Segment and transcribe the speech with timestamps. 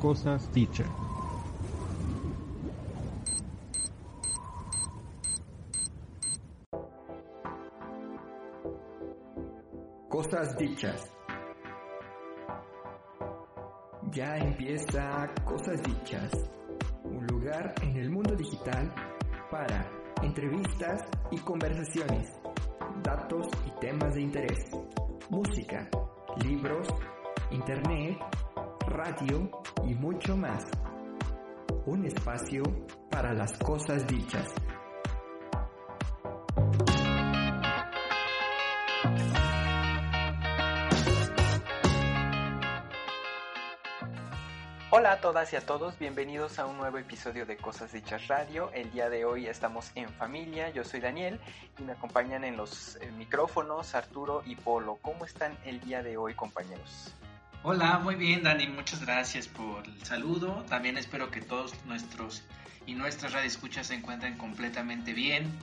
[0.00, 0.88] cosas dichas.
[10.08, 11.12] Cosas dichas.
[14.12, 16.32] Ya empieza Cosas dichas,
[17.04, 18.92] un lugar en el mundo digital
[19.50, 19.88] para
[20.22, 22.32] entrevistas y conversaciones,
[23.02, 24.70] datos y temas de interés,
[25.28, 25.88] música,
[26.42, 26.88] libros,
[27.50, 28.18] internet,
[28.86, 30.64] radio y mucho más.
[31.86, 32.62] Un espacio
[33.10, 34.46] para las cosas dichas.
[44.92, 48.70] Hola a todas y a todos, bienvenidos a un nuevo episodio de Cosas Dichas Radio.
[48.74, 51.40] El día de hoy estamos en familia, yo soy Daniel
[51.78, 54.98] y me acompañan en los eh, micrófonos Arturo y Polo.
[55.00, 57.14] ¿Cómo están el día de hoy compañeros?
[57.62, 60.64] Hola, muy bien Dani, muchas gracias por el saludo.
[60.70, 62.42] También espero que todos nuestros
[62.86, 65.58] y nuestras radioescuchas se encuentren completamente bien.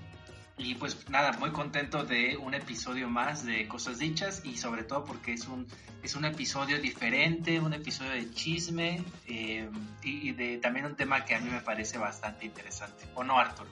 [0.60, 5.06] Y pues nada, muy contento de un episodio más de Cosas Dichas y sobre todo
[5.06, 5.66] porque es un,
[6.04, 9.68] es un episodio diferente, un episodio de chisme eh,
[10.04, 13.06] y, y, de también un tema que a mí me parece bastante interesante.
[13.16, 13.72] ¿O no, Arturo?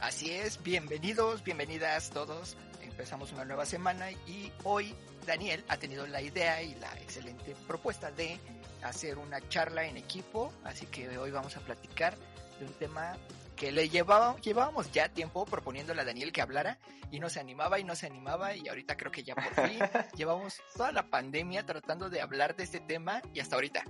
[0.00, 2.56] Así es, bienvenidos, bienvenidas todos.
[2.80, 4.94] Empezamos una nueva semana y hoy
[5.28, 8.40] Daniel ha tenido la idea y la excelente propuesta de
[8.82, 12.16] hacer una charla en equipo, así que hoy vamos a platicar
[12.58, 13.14] de un tema
[13.54, 16.78] que le llevaba, llevábamos ya tiempo proponiéndole a Daniel que hablara
[17.10, 19.78] y no se animaba y no se animaba y ahorita creo que ya por fin
[20.16, 23.84] llevamos toda la pandemia tratando de hablar de este tema y hasta ahorita.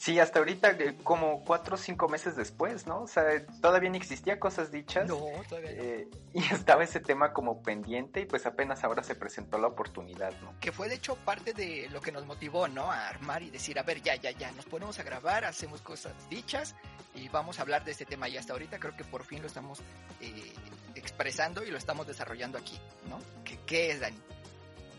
[0.00, 3.02] Sí, hasta ahorita como cuatro o cinco meses después, ¿no?
[3.02, 5.06] O sea, todavía no existía cosas dichas.
[5.06, 5.82] No, todavía no.
[5.82, 10.32] Eh, y estaba ese tema como pendiente y pues apenas ahora se presentó la oportunidad,
[10.40, 10.54] ¿no?
[10.58, 12.90] Que fue de hecho parte de lo que nos motivó, ¿no?
[12.90, 16.14] A armar y decir, a ver, ya, ya, ya, nos ponemos a grabar, hacemos cosas
[16.30, 16.74] dichas
[17.14, 18.26] y vamos a hablar de este tema.
[18.26, 19.80] Y hasta ahorita creo que por fin lo estamos
[20.22, 20.54] eh,
[20.94, 23.18] expresando y lo estamos desarrollando aquí, ¿no?
[23.44, 24.16] ¿Qué, qué es, Dani?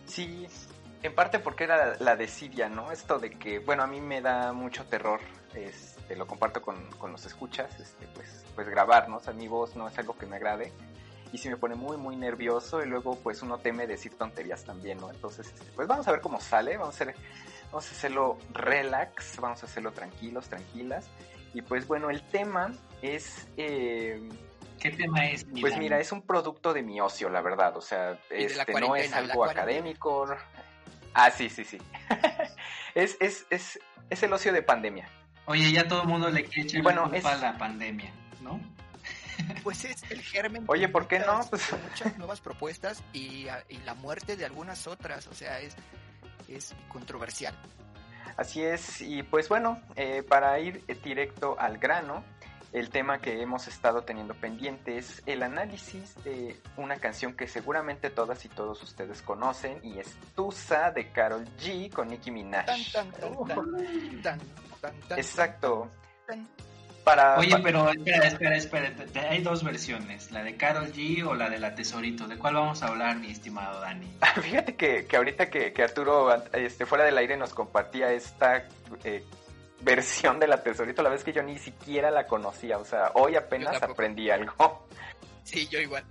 [0.05, 0.45] Sí,
[1.03, 2.91] en parte porque era la desidia, ¿no?
[2.91, 5.19] Esto de que, bueno, a mí me da mucho terror,
[5.55, 9.17] este, lo comparto con, con los escuchas, este, pues, pues grabar, ¿no?
[9.17, 10.71] O sea, mi voz no es algo que me agrade
[11.33, 14.99] y sí me pone muy, muy nervioso y luego pues uno teme decir tonterías también,
[14.99, 15.09] ¿no?
[15.09, 17.15] Entonces, este, pues vamos a ver cómo sale, vamos a, hacer,
[17.65, 21.07] vamos a hacerlo relax, vamos a hacerlo tranquilos, tranquilas.
[21.53, 23.47] Y pues bueno, el tema es...
[23.57, 24.29] Eh,
[24.79, 25.45] ¿Qué tema es?
[25.45, 27.77] Pues mira, es un producto de mi ocio, la verdad.
[27.77, 30.25] O sea, este no es algo académico.
[31.13, 31.77] Ah, sí, sí, sí.
[32.95, 33.79] es, es, es,
[34.09, 35.07] es el ocio de pandemia.
[35.45, 37.43] Oye, ya todo el mundo le quiere echar bueno, la culpa es...
[37.43, 38.11] a la pandemia,
[38.41, 38.59] ¿no?
[39.63, 40.65] Pues es el germen.
[40.67, 41.41] Oye, ¿por qué no?
[41.49, 41.63] Pues...
[41.89, 45.75] Muchas nuevas propuestas y, y, la muerte de algunas otras, o sea, es,
[46.47, 47.55] es controversial.
[48.37, 52.23] Así es, y pues bueno, eh, para ir directo al grano,
[52.73, 58.09] el tema que hemos estado teniendo pendiente es el análisis de una canción que seguramente
[58.09, 62.65] todas y todos ustedes conocen y es Tusa de Carol G con Nicki Minaj.
[62.65, 65.91] Tan, tan, tan, Exacto.
[67.03, 67.63] Para, Oye, para...
[67.63, 69.29] pero espera, espera, espera.
[69.29, 72.27] Hay dos versiones, la de Carol G o la de la Tesorito.
[72.27, 74.07] ¿De cuál vamos a hablar, mi estimado Dani?
[74.41, 78.63] Fíjate que, que ahorita que, que, Arturo este, fuera del aire nos compartía esta
[79.03, 79.23] eh,
[79.83, 83.35] versión de la Tesorito, la vez que yo ni siquiera la conocía, o sea, hoy
[83.35, 84.87] apenas aprendí algo.
[85.43, 86.05] Sí, yo igual.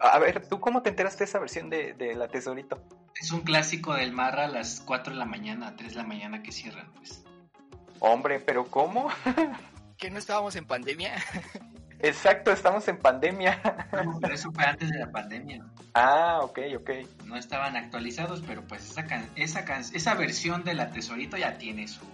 [0.00, 2.80] A ver, ¿tú cómo te enteraste de esa versión de, de la Tesorito?
[3.20, 6.42] Es un clásico del Marra a las 4 de la mañana, 3 de la mañana
[6.42, 7.24] que cierran, pues.
[7.98, 9.10] Hombre, pero ¿cómo?
[9.96, 11.14] ¿Que no estábamos en pandemia?
[12.00, 13.60] Exacto, estamos en pandemia.
[14.04, 15.64] No, pero eso fue antes de la pandemia.
[15.94, 16.90] Ah, ok, ok.
[17.24, 21.58] No estaban actualizados, pero pues esa, can esa, can esa versión de la Tesorito ya
[21.58, 22.04] tiene su,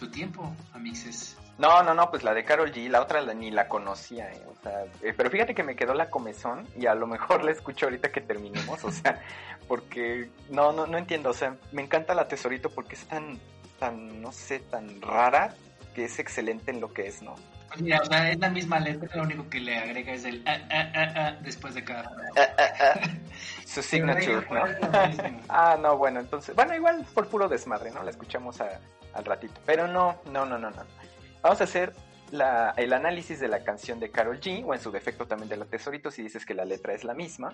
[0.00, 1.36] su tiempo, amixes.
[1.58, 4.42] No, no, no, pues la de Carol G, la otra la, ni la conocía, eh,
[4.50, 7.50] o sea, eh, pero fíjate que me quedó la comezón y a lo mejor la
[7.50, 9.20] escucho ahorita que terminemos, o sea,
[9.68, 13.38] porque no, no, no entiendo, o sea, me encanta la Tesorito porque es tan,
[13.78, 15.54] tan, no sé, tan rara
[15.94, 17.34] que es excelente en lo que es, ¿no?
[17.68, 20.42] Pues mira, o sea, es la misma letra, lo único que le agrega es el
[20.46, 22.10] ah, ah, ah, ah después de cada.
[23.66, 24.64] Su signature, ¿no?
[25.50, 28.02] ah, no, bueno, entonces, bueno, igual por puro desmadre, ¿no?
[28.02, 28.80] La escuchamos a,
[29.14, 29.60] al ratito.
[29.66, 30.82] Pero no, no, no, no, no.
[31.42, 31.94] Vamos a hacer
[32.76, 35.64] el análisis de la canción de Carol G, o en su defecto también de la
[35.64, 37.52] Tesorito, si dices que la letra es la misma.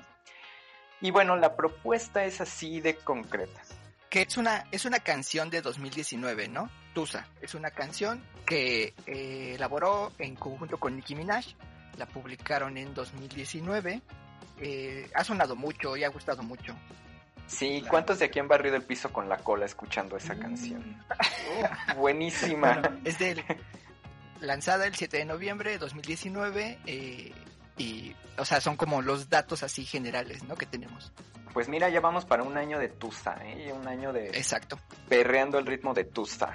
[1.00, 3.60] Y bueno, la propuesta es así de concreta.
[4.08, 6.70] Que es una, es una canción de 2019, ¿no?
[6.94, 7.28] Tusa.
[7.40, 11.44] Es una canción que eh, elaboró en conjunto con Nicki Minaj.
[11.98, 14.00] La publicaron en 2019.
[14.58, 16.74] Eh, ha sonado mucho y ha gustado mucho.
[17.46, 21.02] Sí, ¿cuántos de aquí han barrido el piso con la cola escuchando esa canción?
[21.92, 22.82] Uh, buenísima.
[23.04, 23.42] es del
[24.40, 27.32] lanzada el 7 de noviembre de 2019 eh,
[27.78, 30.56] y, o sea, son como los datos así generales, ¿no?
[30.56, 31.12] Que tenemos.
[31.52, 33.72] Pues mira, ya vamos para un año de Tusa, ¿eh?
[33.72, 34.28] Un año de...
[34.28, 34.78] Exacto.
[35.08, 36.52] Perreando el ritmo de Tusa.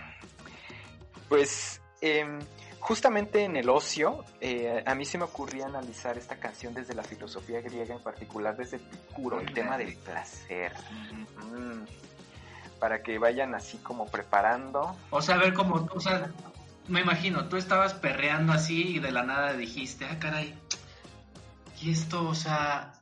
[1.27, 2.39] Pues, eh,
[2.81, 7.03] justamente en el ocio, eh, a mí se me ocurría analizar esta canción desde la
[7.03, 10.73] filosofía griega, en particular desde Epicuro, el tema del placer.
[11.53, 11.85] Mm.
[12.79, 14.95] para que vayan así como preparando.
[15.11, 16.31] O sea, a ver cómo, o sea,
[16.87, 20.55] me imagino, tú estabas perreando así y de la nada dijiste, ah, caray,
[21.79, 22.93] y esto, o sea,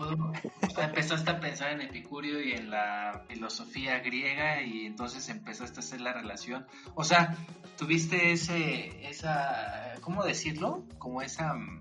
[0.00, 0.32] puedo,
[0.76, 5.80] o empezaste a pensar en Epicurio y en la filosofía griega y entonces empezaste a
[5.80, 6.66] hacer la relación.
[6.94, 7.36] O sea,
[7.76, 10.84] tuviste ese, esa, ¿cómo decirlo?
[10.98, 11.80] Como esa mm,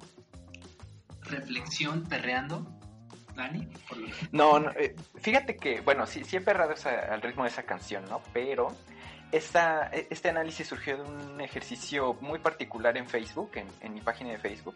[1.22, 2.68] reflexión perreando.
[3.36, 3.70] Dani?
[4.34, 6.74] No, no eh, fíjate que, bueno, sí, sí he perrado
[7.10, 8.22] al ritmo de esa canción, ¿no?
[8.34, 8.76] Pero
[9.32, 14.32] esta, e, este análisis surgió de un ejercicio muy particular en Facebook, en, mi página
[14.32, 14.76] de Facebook.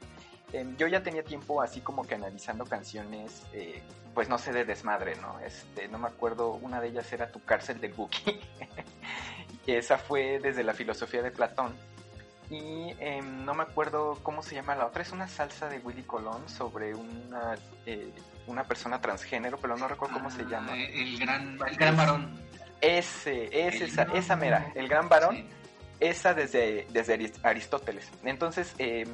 [0.51, 3.81] Em, yo ya tenía tiempo así como que analizando canciones, eh,
[4.13, 5.39] pues no sé, de desmadre, ¿no?
[5.39, 8.39] Este, no me acuerdo, una de ellas era Tu cárcel del Buki.
[9.67, 11.73] esa fue desde la filosofía de Platón.
[12.49, 16.03] Y em, no me acuerdo cómo se llama la otra, es una salsa de Willy
[16.03, 17.55] Colón sobre una,
[17.85, 18.13] eh,
[18.45, 20.77] una persona transgénero, pero no recuerdo cómo se ah, llama.
[20.77, 22.52] El gran, el gran varón.
[22.83, 25.47] Ese, es esa, esa mera, el gran varón,
[26.01, 28.11] esa desde, desde Aristóteles.
[28.25, 29.07] Entonces, eh,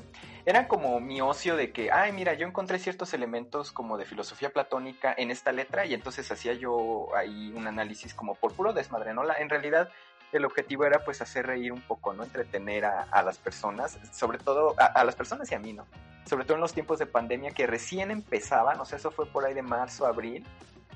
[0.43, 4.49] era como mi ocio de que, ay, mira, yo encontré ciertos elementos como de filosofía
[4.49, 9.13] platónica en esta letra y entonces hacía yo ahí un análisis como por puro desmadre,
[9.13, 9.21] ¿no?
[9.37, 9.89] en realidad
[10.31, 12.23] el objetivo era pues hacer reír un poco, ¿no?
[12.23, 15.87] Entretener a, las personas, sobre todo a, a, las personas y a mí, ¿no?
[16.25, 19.45] Sobre todo en los tiempos de pandemia que recién empezaban, o sea, eso fue por
[19.45, 20.45] ahí de marzo, abril,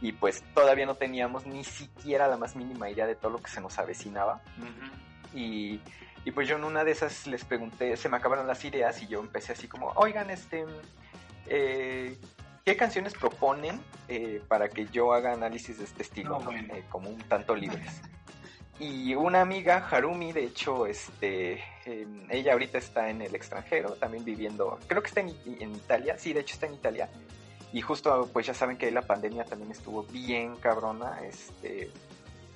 [0.04, 3.50] y pues todavía no teníamos ni siquiera la más mínima idea de todo lo que
[3.50, 4.42] se nos avecinaba.
[5.34, 5.80] y,
[6.26, 9.08] y, pues yo en una de esas les pregunté, se me acabaron las ideas y
[9.08, 10.66] yo empecé así como, oigan, este,
[11.48, 12.18] eh,
[12.66, 13.80] ¿qué canciones proponen
[14.10, 18.02] eh, para que yo haga análisis de este estilo, eh, como un tanto libres?
[18.80, 24.26] y una amiga, Harumi, de hecho, este, em, ella ahorita está en el extranjero, también
[24.26, 27.10] viviendo, creo que está en, en Italia, sí, de hecho está en Italia,
[27.74, 31.90] y justo, pues ya saben que la pandemia también estuvo bien cabrona, este,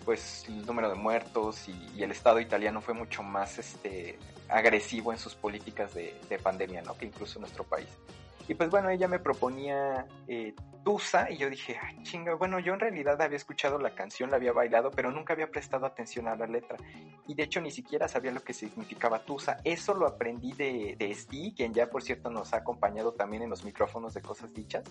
[0.06, 5.18] pues el número de muertos y, el Estado italiano fue mucho más este, agresivo en
[5.18, 6.96] sus políticas de, de pandemia, ¿no?
[6.96, 7.90] Que incluso nuestro país.
[8.48, 12.74] Y pues bueno, ella me proponía eh, Tusa y yo dije, ay, chinga, bueno, yo
[12.74, 16.36] en realidad había escuchado la canción, la había bailado, pero nunca había prestado atención a
[16.36, 16.78] la letra.
[17.28, 19.58] Y de hecho ni siquiera sabía lo que significaba Tusa.
[19.66, 23.50] Eso lo aprendí de, de Steve, quien ya por cierto nos ha acompañado también en
[23.50, 24.86] los micrófonos de Cosas Dichas.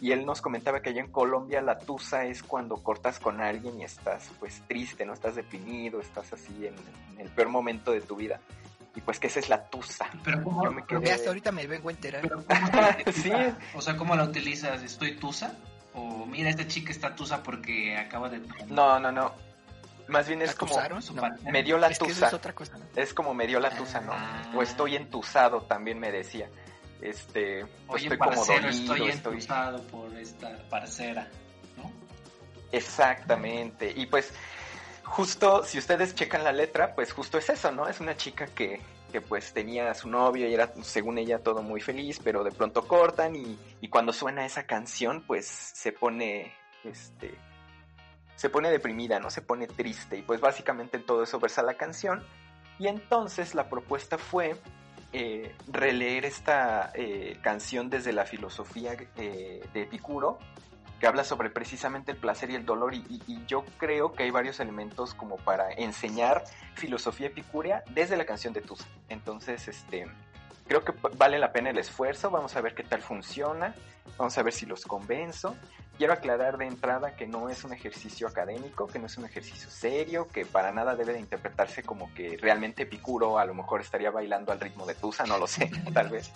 [0.00, 3.80] Y él nos comentaba que allá en Colombia la tusa es cuando cortas con alguien
[3.80, 6.74] y estás pues triste, no estás deprimido, estás así en
[7.18, 8.40] el peor momento de tu vida
[8.96, 10.08] y pues que esa es la tusa.
[10.22, 10.70] Pero ¿cómo?
[10.70, 11.12] me quedé...
[11.12, 12.22] Hasta ahorita me vengo a enterar.
[13.12, 13.32] sí.
[13.74, 14.82] O sea, ¿cómo la utilizas?
[14.82, 15.54] ¿Estoy tusa?
[15.94, 18.40] O mira, esta chica está tusa porque acaba de...
[18.68, 19.32] No, no, no.
[20.08, 20.76] Más bien es como...
[21.50, 22.28] Me dio la tusa.
[22.28, 24.12] es, otra cosa, es como me dio la tusa, ¿no?
[24.12, 24.62] O ah.
[24.62, 26.48] estoy entusado, también me decía.
[27.00, 31.28] Este, pues estoy como dolido, estoy entusado por esta parcera,
[31.76, 31.90] ¿no?
[32.72, 33.92] Exactamente.
[33.94, 34.32] Y pues
[35.04, 37.88] justo, si ustedes checan la letra, pues justo es eso, ¿no?
[37.88, 38.80] Es una chica que,
[39.12, 42.50] que pues tenía a su novio y era, según ella, todo muy feliz, pero de
[42.50, 46.52] pronto cortan y, y cuando suena esa canción, pues se pone,
[46.82, 47.34] este,
[48.36, 49.30] se pone deprimida, ¿no?
[49.30, 52.22] Se pone triste y pues básicamente en todo eso versa la canción.
[52.78, 54.56] Y entonces la propuesta fue
[55.12, 60.40] eh, releer esta eh, canción desde la filosofía eh, de Epicuro
[61.00, 63.04] que habla sobre precisamente el placer y el dolor y,
[63.46, 68.62] yo creo que hay varios elementos como para enseñar filosofía epicúrea desde la canción de
[68.62, 68.86] Tusa.
[69.08, 70.06] Entonces, este,
[70.66, 73.74] creo que vale la pena el esfuerzo, vamos a ver qué tal funciona,
[74.16, 75.56] vamos a ver si los convenzo.
[75.98, 79.70] Quiero aclarar de entrada que no es un ejercicio académico, que no es un ejercicio
[79.70, 84.10] serio, que para nada debe de interpretarse como que realmente Epicuro a lo mejor estaría
[84.10, 86.32] bailando al ritmo de Tusa, no lo sé, tal vez.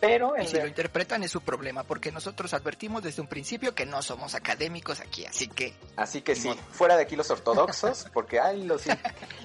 [0.00, 3.84] Pero y si lo interpretan es su problema, porque nosotros advertimos desde un principio que
[3.84, 5.74] no somos académicos aquí, así que...
[5.96, 8.84] Así que sí, fuera de aquí los ortodoxos, porque hay los,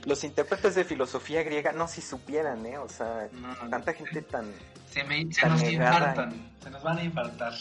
[0.06, 2.78] los intérpretes de filosofía griega, no si supieran, ¿eh?
[2.78, 3.30] O sea,
[3.70, 4.54] tanta gente tan...
[4.92, 7.54] Se, me, se nos infartan, se nos van a infartar.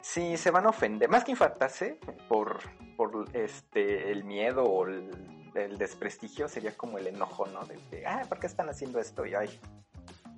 [0.00, 1.98] Sí, se van a ofender, más que infartarse
[2.28, 2.60] por,
[2.96, 5.10] por este, el miedo o el,
[5.54, 7.66] el desprestigio, sería como el enojo, ¿no?
[7.66, 9.26] De, ah, ¿por qué están haciendo esto?
[9.26, 9.60] Y ay,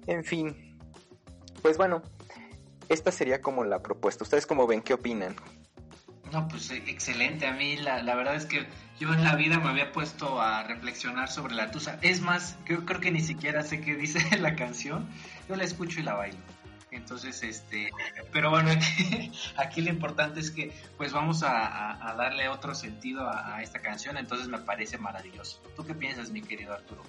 [0.09, 0.79] en fin,
[1.63, 2.03] pues bueno,
[2.89, 4.25] esta sería como la propuesta.
[4.25, 4.81] ¿Ustedes cómo ven?
[4.81, 5.37] ¿Qué opinan?
[6.33, 7.47] No, pues eh, excelente.
[7.47, 8.67] A mí la, la, verdad es que
[8.99, 11.99] yo en la vida me había puesto a reflexionar sobre la tusa.
[12.03, 15.07] Es más, creo, creo que ni siquiera sé qué dice la canción.
[15.49, 16.39] Yo la escucho y la bailo.
[16.91, 17.91] Entonces, este,
[18.33, 18.71] pero bueno,
[19.57, 24.49] aquí, lo importante es que pues vamos a, darle otro sentido a, esta canción, entonces
[24.49, 25.61] me parece maravilloso.
[25.77, 27.03] ¿Tú qué piensas, mi querido Arturo?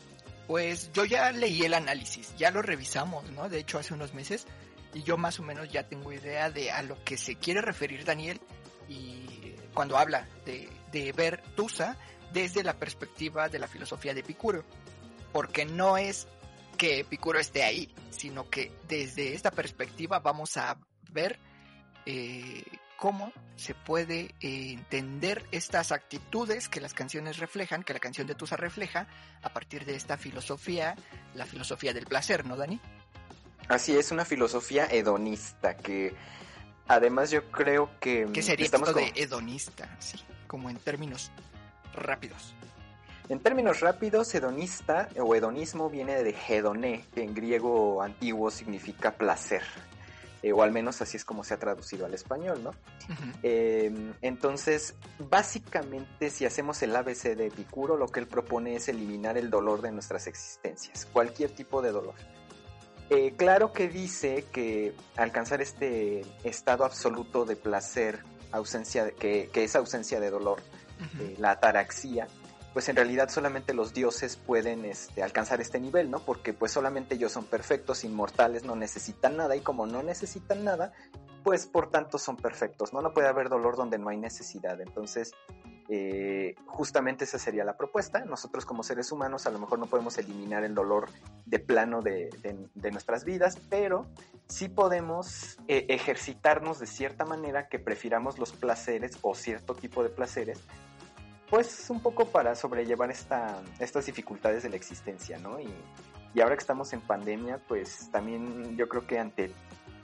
[0.49, 3.49] Pues yo ya leí el análisis, ya lo revisamos, ¿no?
[3.49, 4.47] De hecho, hace unos meses,
[4.95, 8.03] y yo más o menos ya tengo idea de a lo que se quiere referir
[8.03, 8.41] Daniel
[8.87, 11.97] y cuando habla de, ver Tusa
[12.33, 14.65] desde la perspectiva de la filosofía de Epicuro,
[15.33, 16.27] porque no es
[16.79, 20.79] que Epicuro esté ahí, sino que desde esta perspectiva vamos a
[21.11, 21.37] ver
[22.07, 22.63] eh,
[22.99, 28.35] cómo se puede eh, entender estas actitudes que las canciones reflejan, que la canción de
[28.35, 29.07] Tusa refleja,
[29.41, 30.95] a partir de esta filosofía,
[31.33, 32.79] la filosofía del placer, ¿no, Dani?
[33.67, 36.13] Así es, una filosofía hedonista que
[36.87, 38.27] además yo creo que...
[38.33, 39.95] ¿Qué sería esto de hedonista?
[39.99, 41.31] Sí, como en términos
[41.93, 42.55] rápidos.
[43.29, 49.61] En términos rápidos, hedonista o hedonismo viene de hedoné, que en griego antiguo significa placer.
[50.41, 52.71] Eh, o al menos así es como se ha traducido al español, ¿no?
[53.43, 59.37] Em, entonces, básicamente, si hacemos el ABC de Epicuro, lo que él propone es eliminar
[59.37, 62.15] el dolor de nuestras existencias, cualquier tipo de dolor.
[63.09, 69.75] Eh, claro que dice que alcanzar este estado absoluto de placer, ausencia de, que, es
[69.75, 70.61] ausencia de dolor,
[71.19, 72.27] eh, la ataraxia,
[72.73, 76.19] pues en realidad solamente los dioses pueden este, alcanzar este nivel, ¿no?
[76.19, 80.93] Porque pues solamente ellos son perfectos, inmortales, no necesitan nada y como no necesitan nada,
[81.43, 83.01] pues por tanto son perfectos, ¿no?
[83.01, 84.79] No puede haber dolor donde no hay necesidad.
[84.81, 85.31] Entonces,
[85.91, 88.23] eh, justamente esa sería la propuesta.
[88.23, 91.09] Nosotros como seres humanos a lo mejor no podemos eliminar el dolor
[91.47, 92.29] de plano de,
[92.91, 94.05] nuestras vidas, pero
[94.47, 100.09] sí podemos eh, ejercitarnos de cierta manera que prefiramos los placeres o cierto tipo de
[100.09, 100.59] placeres
[101.49, 105.59] pues un poco para sobrellevar esta, estas dificultades de la existencia, ¿no?
[105.59, 105.73] Y,
[106.41, 109.51] ahora que estamos en pandemia, pues también yo creo que ante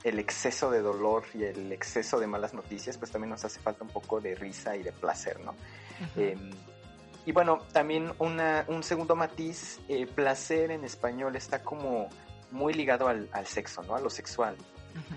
[0.02, 3.84] el exceso de dolor y el exceso de malas noticias, pues también nos hace falta
[3.84, 5.54] un poco de risa y de placer, ¿no?
[6.16, 6.50] Em,
[7.24, 12.08] y bueno, también una, un segundo matiz, eh, placer en español está como
[12.50, 13.94] muy ligado al, al sexo, ¿no?
[13.94, 14.56] A lo sexual.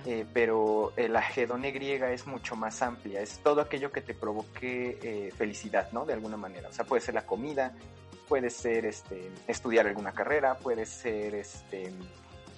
[0.05, 4.97] Eh, pero la hedone griega es mucho más amplia, es todo aquello que te provoque
[5.01, 6.05] eh, felicidad, ¿no?
[6.05, 7.73] De alguna manera, o sea, puede ser la comida,
[8.27, 11.91] puede ser este, estudiar alguna carrera, puede ser este...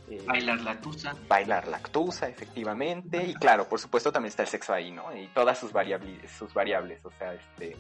[0.10, 1.16] Eh, bailar lactusa.
[1.28, 5.16] Bailar lactusa, efectivamente, y claro, por supuesto también está el sexo ahí, ¿no?
[5.16, 7.78] Y todas sus variables, sus variables, o sea, este...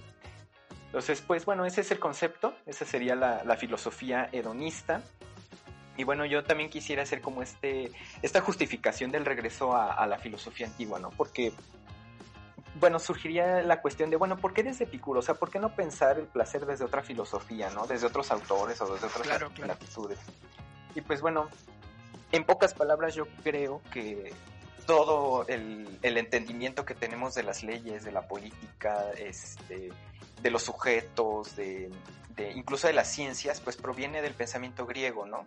[0.86, 5.02] Entonces, pues bueno, ese es el concepto, esa sería la, la filosofía hedonista.
[5.98, 10.68] Y bueno, yo también quisiera hacer como este, esta justificación del regreso a, la filosofía
[10.68, 11.10] antigua, ¿no?
[11.12, 11.52] Porque,
[12.80, 15.20] bueno, surgiría la cuestión de, bueno, ¿por qué desde Epicuro?
[15.20, 17.88] O sea, ¿por qué no pensar el placer desde otra filosofía, ¿no?
[17.88, 20.20] Desde otros autores o desde otras claro, latitudes.
[20.96, 21.50] Y pues bueno,
[22.32, 24.34] en pocas palabras yo creo que
[24.86, 29.92] todo el, el, entendimiento que tenemos de las leyes, de la política, este,
[30.42, 31.92] de los sujetos, de,
[32.36, 35.46] de, incluso de las ciencias, pues proviene del pensamiento griego, ¿no?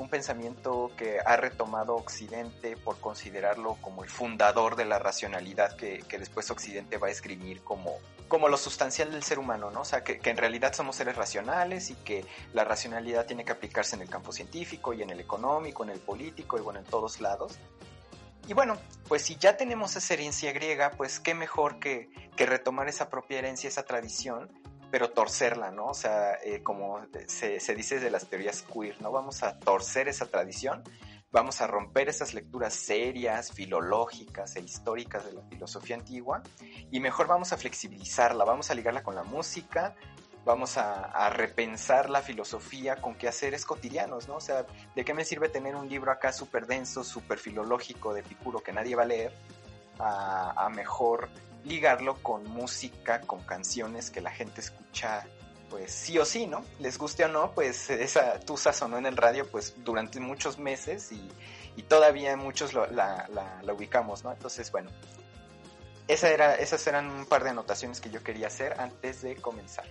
[0.00, 6.04] Un pensamiento que ha retomado Occidente por considerarlo como el fundador de la racionalidad que,
[6.18, 7.96] después Occidente va a escribir como,
[8.28, 9.82] como lo sustancial del ser humano, ¿no?
[9.82, 13.52] O sea, que, que, en realidad somos seres racionales y que la racionalidad tiene que
[13.52, 16.86] aplicarse en el campo científico y en el económico, en el político y bueno, en
[16.86, 17.58] todos lados.
[18.48, 22.88] Y bueno, pues si ya tenemos esa herencia griega, pues qué mejor que, que retomar
[22.88, 24.50] esa propia herencia, esa tradición
[24.90, 25.86] pero torcerla, ¿no?
[25.86, 29.12] O sea, eh, como se, dice de las teorías queer, ¿no?
[29.12, 30.82] Vamos a torcer esa tradición,
[31.30, 36.42] vamos a romper esas lecturas serias, filológicas e históricas de la filosofía antigua
[36.90, 39.94] y mejor vamos a flexibilizarla, vamos a ligarla con la música,
[40.44, 44.36] vamos a, a repensar la filosofía con quehaceres cotidianos, ¿no?
[44.36, 44.66] O sea,
[44.96, 48.72] ¿de qué me sirve tener un libro acá súper denso, súper filológico de Picuro que
[48.72, 49.32] nadie va a leer?
[50.02, 51.28] A mejor
[51.64, 55.26] ligarlo con música, con canciones que la gente escucha,
[55.68, 56.64] pues sí o sí, ¿no?
[56.78, 61.12] Les guste o no, pues esa tusa sonó en el radio pues durante muchos meses
[61.12, 61.30] y,
[61.88, 63.26] todavía muchos la,
[63.74, 64.30] ubicamos, ¿no?
[64.30, 64.90] Entonces, bueno,
[66.08, 69.86] esa era, esas eran un par de anotaciones que yo quería hacer antes de comenzar.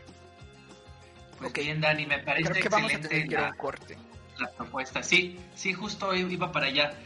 [1.40, 3.98] Pues bien, Dani, me parece que excelente vamos a corte.
[4.40, 5.04] La propuesta.
[5.04, 6.98] Sí, sí, justo iba para allá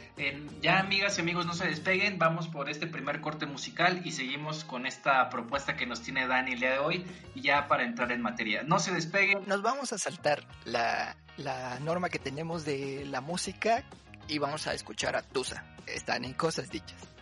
[0.61, 4.63] ya amigas y amigos, no se despeguen, vamos por este primer corte musical y seguimos
[4.63, 8.11] con esta propuesta que nos tiene Dani el día de hoy y ya para entrar
[8.11, 8.63] en materia.
[8.63, 9.39] No se despeguen.
[9.47, 13.83] Nos vamos a saltar la, la norma que tenemos de la música
[14.27, 15.65] y vamos a escuchar a Tusa.
[15.87, 17.12] Están en cosas dichas.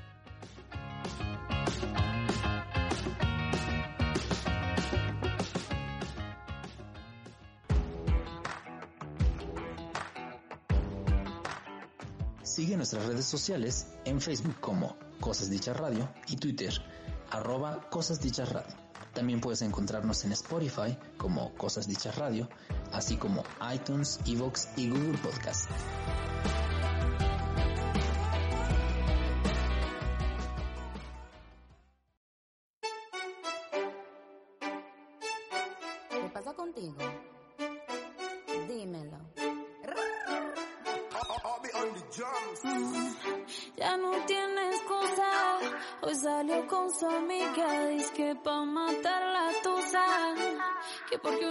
[12.72, 16.74] Sigue nuestras redes sociales en Facebook como Cosas Dichas Radio y Twitter
[17.30, 18.74] arroba Cosas Dichas Radio.
[19.14, 22.48] También puedes encontrarnos en Spotify como Cosas Dichas Radio,
[22.94, 25.70] así como iTunes, Evox y Google Podcast.
[51.22, 51.51] Porque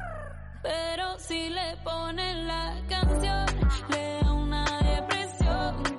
[0.61, 3.45] Pero si le ponen la canción,
[3.89, 5.90] le da una depresión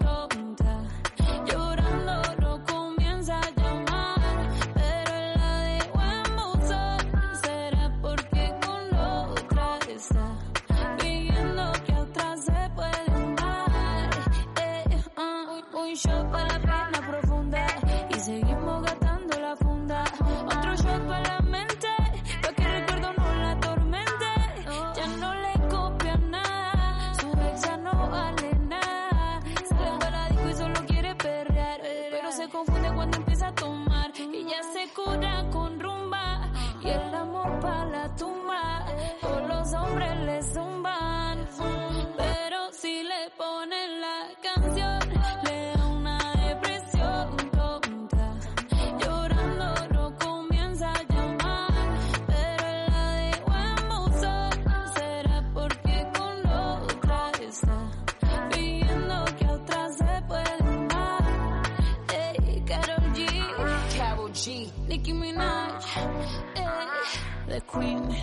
[67.53, 68.17] the Queen,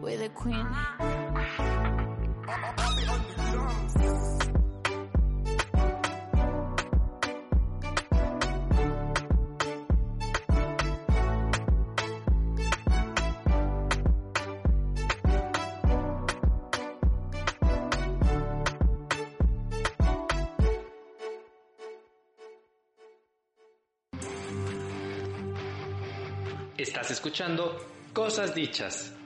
[0.00, 0.66] we're the Queen.
[26.78, 29.19] Estás escuchando Cosas Dichas.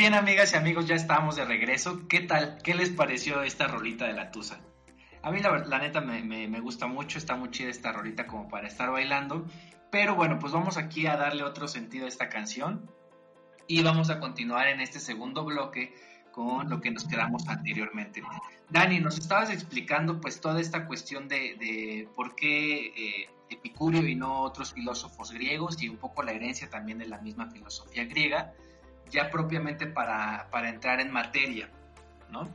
[0.00, 2.08] Bien, amigas y amigos, ya estamos de regreso.
[2.08, 2.56] ¿Qué tal?
[2.64, 4.58] ¿Qué les pareció esta rolita de la Tusa?
[5.20, 8.66] A mí la, la neta me, gusta mucho, está muy chida esta rolita como para
[8.66, 9.44] estar bailando.
[9.90, 12.90] Pero bueno, pues vamos aquí a darle otro sentido a esta canción.
[13.66, 15.92] Y vamos a continuar en este segundo bloque
[16.32, 18.22] con lo que nos quedamos anteriormente.
[18.70, 24.14] Dani, nos estabas explicando pues toda esta cuestión de, de por qué eh, Epicurio y
[24.14, 28.54] no otros filósofos griegos y un poco la herencia también de la misma filosofía griega
[29.10, 31.68] ya propiamente para, para entrar en materia,
[32.30, 32.48] ¿no?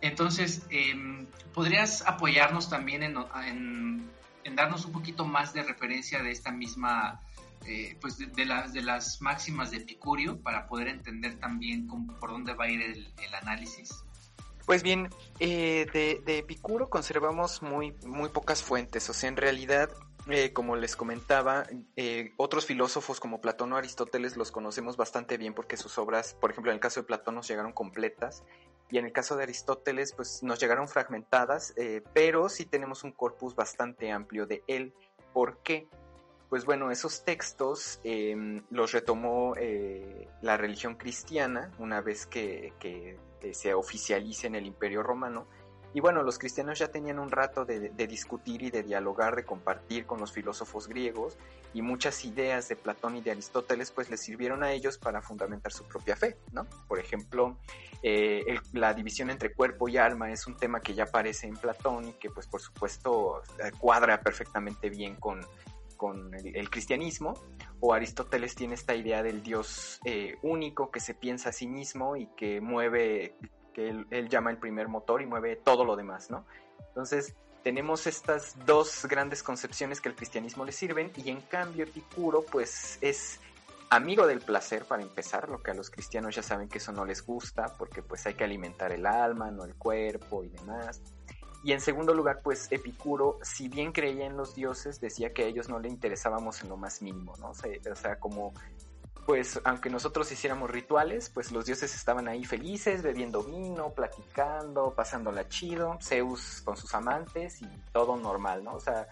[0.00, 4.10] Entonces, em, ¿podrías apoyarnos también en, en-
[4.56, 7.20] darnos un poquito más de referencia de esta misma,
[7.66, 12.52] eh, pues de, las, de las máximas de Epicurio para poder entender también por dónde
[12.52, 14.04] va a ir el, el análisis?
[14.66, 15.08] Pues bien,
[15.40, 19.90] eh, de, de Epicuro conservamos muy, muy pocas fuentes, o sea, en realidad,
[20.28, 25.54] eh, como les comentaba, eh, otros filósofos como Platón o Aristóteles los conocemos bastante bien
[25.54, 28.42] porque sus obras, por ejemplo, en el caso de Platón nos llegaron completas
[28.90, 33.12] y en el caso de Aristóteles, pues nos llegaron fragmentadas, eh, pero sí tenemos un
[33.12, 34.94] corpus bastante amplio de él.
[35.32, 35.88] ¿Por qué?
[36.48, 43.18] Pues bueno, esos textos eh, los retomó eh, la religión cristiana una vez que, que,
[43.52, 45.46] se oficialice en el Imperio Romano.
[45.94, 50.06] Y bueno, los cristianos ya tenían un rato de, discutir y de dialogar, de compartir
[50.06, 51.38] con los filósofos griegos
[51.72, 55.72] y muchas ideas de Platón y de Aristóteles pues les sirvieron a ellos para fundamentar
[55.72, 56.66] su propia fe, ¿no?
[56.88, 57.56] Por ejemplo,
[58.02, 62.08] eh, la división entre cuerpo y alma es un tema que ya aparece en Platón
[62.08, 65.46] y que pues por supuesto eh, cuadra perfectamente bien con,
[65.96, 67.34] con el, el, cristianismo,
[67.80, 72.16] o Aristóteles tiene esta idea del Dios eh, único que se piensa a sí mismo
[72.16, 73.36] y que mueve,
[73.74, 76.46] que él, llama el primer motor y mueve todo lo demás, ¿no?
[76.88, 82.42] Entonces, tenemos estas dos grandes concepciones que el cristianismo le sirven y en cambio Epicuro
[82.42, 83.40] pues es
[83.90, 87.04] amigo del placer para empezar, lo que a los cristianos ya saben que eso no
[87.04, 91.00] les gusta porque pues hay que alimentar el alma, no el cuerpo y demás.
[91.64, 95.46] Y en segundo lugar, pues Epicuro, si bien creía en los dioses, decía que a
[95.46, 97.52] ellos no le interesábamos en lo más mínimo, ¿no?
[97.52, 98.52] O sea, como,
[99.26, 105.48] pues, aunque nosotros hiciéramos rituales, pues los dioses estaban ahí felices, bebiendo vino, platicando, pasándola
[105.48, 108.74] chido, Zeus con sus amantes y todo normal, ¿no?
[108.74, 109.08] O sea,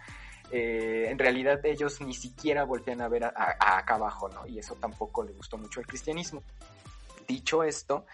[0.50, 4.46] eh, en realidad ellos ni siquiera voltean a ver a, acá abajo, ¿no?
[4.46, 6.42] Y eso tampoco le gustó mucho al cristianismo.
[7.26, 8.04] Dicho esto,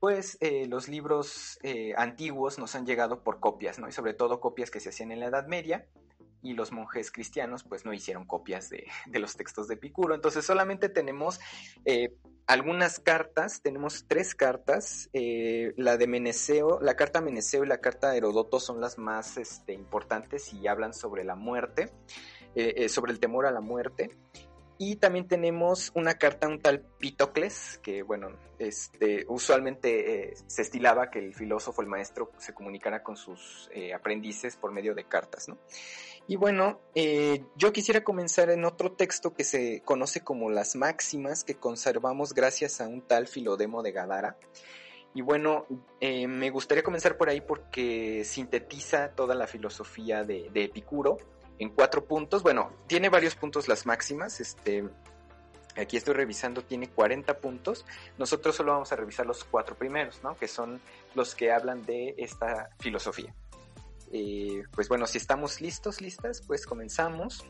[0.00, 3.88] pues eh, los libros eh, antiguos nos han llegado por copias, ¿no?
[3.88, 5.86] Y sobre todo copias que se hacían en la Edad Media
[6.42, 10.14] y los monjes cristianos pues no hicieron copias de, de los textos de Epicuro.
[10.14, 11.40] Entonces solamente tenemos
[11.84, 12.14] eh,
[12.46, 18.10] algunas cartas, tenemos tres cartas, eh, la de Meneceo, la carta Meneceo y la carta
[18.10, 21.92] de Herodoto son las más este, importantes y hablan sobre la muerte,
[22.54, 24.10] eh, sobre el temor a la muerte.
[24.84, 31.08] Y también tenemos una carta un tal Pitocles, que bueno, este, usualmente eh, se estilaba
[31.08, 35.48] que el filósofo, el maestro, se comunicara con sus eh, aprendices por medio de cartas,
[35.48, 35.58] ¿no?
[36.28, 41.44] Y bueno, eh, yo quisiera comenzar en otro texto que se conoce como las máximas
[41.44, 44.36] que conservamos gracias a un tal Filodemo de Gadara.
[45.14, 45.66] Y bueno,
[46.00, 51.18] eh, me gustaría comenzar por ahí porque sintetiza toda la filosofía de, de Epicuro
[51.58, 52.42] en cuatro puntos.
[52.42, 54.40] Bueno, tiene varios puntos las máximas.
[54.40, 54.84] Este,
[55.76, 57.84] aquí estoy revisando, tiene 40 puntos.
[58.16, 60.36] Nosotros solo vamos a revisar los cuatro primeros, ¿no?
[60.36, 60.80] Que son
[61.14, 63.34] los que hablan de esta filosofía.
[64.12, 67.44] Eh, pues bueno, si estamos listos, listas, pues comenzamos.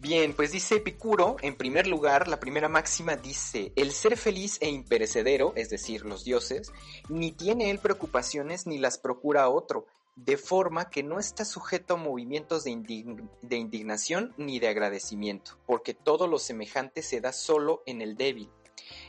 [0.00, 4.68] Bien, pues dice Epicuro, en primer lugar, la primera máxima dice, el ser feliz e
[4.68, 6.72] imperecedero, es decir, los dioses,
[7.08, 11.94] ni tiene él preocupaciones ni las procura a otro, de forma que no está sujeto
[11.94, 12.72] a movimientos de,
[13.42, 18.50] de, indignación ni de agradecimiento, porque todo lo semejante se da solo en el débil.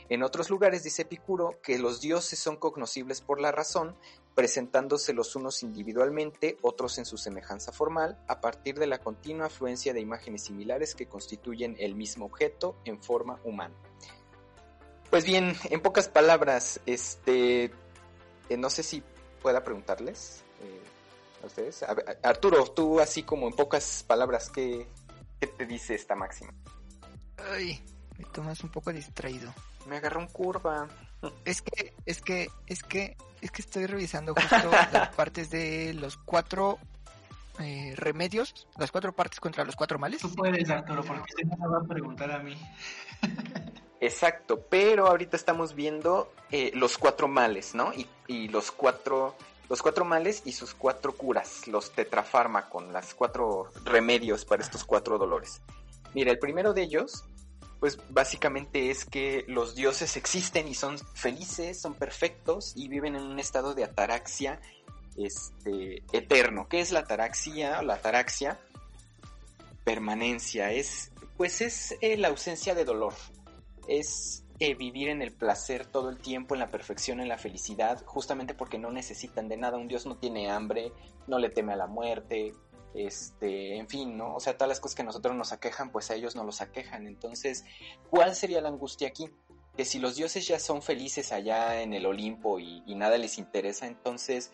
[0.08, 3.96] En otros lugares dice Epicuro que los dioses son cognoscibles por la razón,
[4.34, 9.92] presentándose los unos individualmente, otros en su semejanza formal, a partir de la continua afluencia
[9.92, 13.74] de imágenes similares que constituyen el mismo objeto en forma humana.
[15.10, 17.70] Pues bien, en pocas palabras, este,
[18.48, 19.02] eh, no sé si
[19.40, 20.42] pueda preguntarles
[21.42, 21.82] a ustedes.
[21.84, 24.88] A ver, Arturo, tú así como en pocas palabras, ¿qué,
[25.38, 26.52] ¿qué, te dice esta máxima?
[27.36, 27.84] Ay,
[28.18, 29.54] me tomas un poco distraído.
[29.86, 30.88] Me agarró un curva.
[31.44, 34.56] Es que, es que, es que, es que estoy revisando justo
[34.92, 36.78] las partes de los cuatro
[37.60, 40.20] eh, remedios, las cuatro partes contra los cuatro males.
[40.20, 42.56] Tú puedes, Arturo, porque no me va a preguntar a mí.
[44.00, 47.92] Exacto, pero ahorita estamos viendo eh, los cuatro males, ¿no?
[47.94, 49.36] Y, y los cuatro
[49.68, 55.18] los cuatro males y sus cuatro curas, los tetrafármacos, las cuatro remedios para estos cuatro
[55.18, 55.62] dolores.
[56.14, 57.24] Mira, el primero de ellos,
[57.80, 63.22] pues básicamente es que los dioses existen y son felices, son perfectos y viven en
[63.22, 64.60] un estado de ataraxia
[65.16, 66.68] este, eterno.
[66.68, 67.82] ¿Qué es la ataraxia?
[67.82, 68.58] La ataraxia,
[69.84, 73.14] permanencia, es, pues es eh, la ausencia de dolor.
[73.86, 78.02] Es eh, vivir en el placer todo el tiempo, en la perfección, en la felicidad,
[78.06, 79.76] justamente porque no necesitan de nada.
[79.76, 80.92] Un Dios no tiene hambre,
[81.26, 82.54] no le teme a la muerte,
[82.94, 84.34] este, en fin, ¿no?
[84.34, 86.60] O sea, todas las cosas que a nosotros nos aquejan, pues a ellos no los
[86.60, 87.06] aquejan.
[87.06, 87.64] Entonces,
[88.08, 89.30] ¿cuál sería la angustia aquí?
[89.76, 93.38] Que si los dioses ya son felices allá en el Olimpo y, y nada les
[93.38, 94.52] interesa, entonces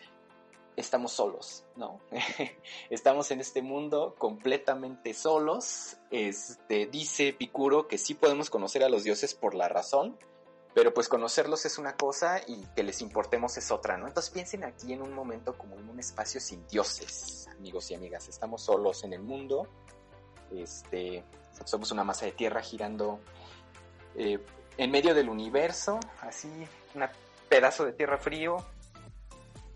[0.75, 1.99] estamos solos, ¿no?
[2.89, 5.97] estamos en este mundo completamente solos.
[6.09, 10.17] Este, dice Picuro que sí podemos conocer a los dioses por la razón,
[10.73, 14.07] Pero pues conocerlos es una cosa y que les importemos es otra, ¿no?
[14.07, 18.29] Entonces piensen aquí en un momento como en un espacio sin dioses, amigos y amigas.
[18.29, 19.67] Estamos solos en el mundo,
[20.55, 21.23] este,
[21.65, 23.19] somos una masa de tierra girando
[24.15, 24.39] eh,
[24.77, 26.49] en medio del universo, así,
[26.95, 27.03] un
[27.49, 28.57] pedazo de tierra frío.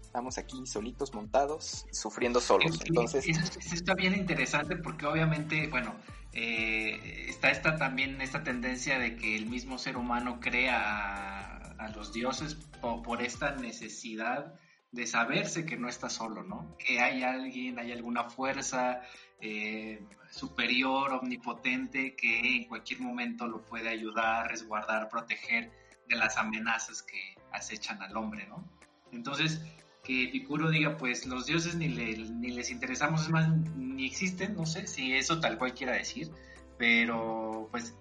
[0.01, 2.79] Estamos aquí solitos, montados, sufriendo solos.
[2.86, 5.93] Entonces, eso, está bien interesante porque obviamente, bueno,
[6.36, 12.12] eh, está esta también esta tendencia de que el mismo ser humano crea a, los
[12.12, 14.54] dioses por, esta necesidad
[14.91, 16.76] de saberse que no está solo, ¿no?
[16.78, 19.02] Que hay alguien, hay alguna fuerza
[19.39, 25.71] eh, superior, omnipotente, que en cualquier momento lo puede ayudar, resguardar, proteger
[26.10, 28.67] de las amenazas que acechan al hombre, ¿no?
[29.12, 29.62] Entonces,
[30.06, 34.65] que Epicuro diga, pues los dioses ni, ni les interesamos, es más, ni existen, no
[34.65, 36.32] sé si eso tal cual quiera decir,
[36.78, 37.96] pero pues,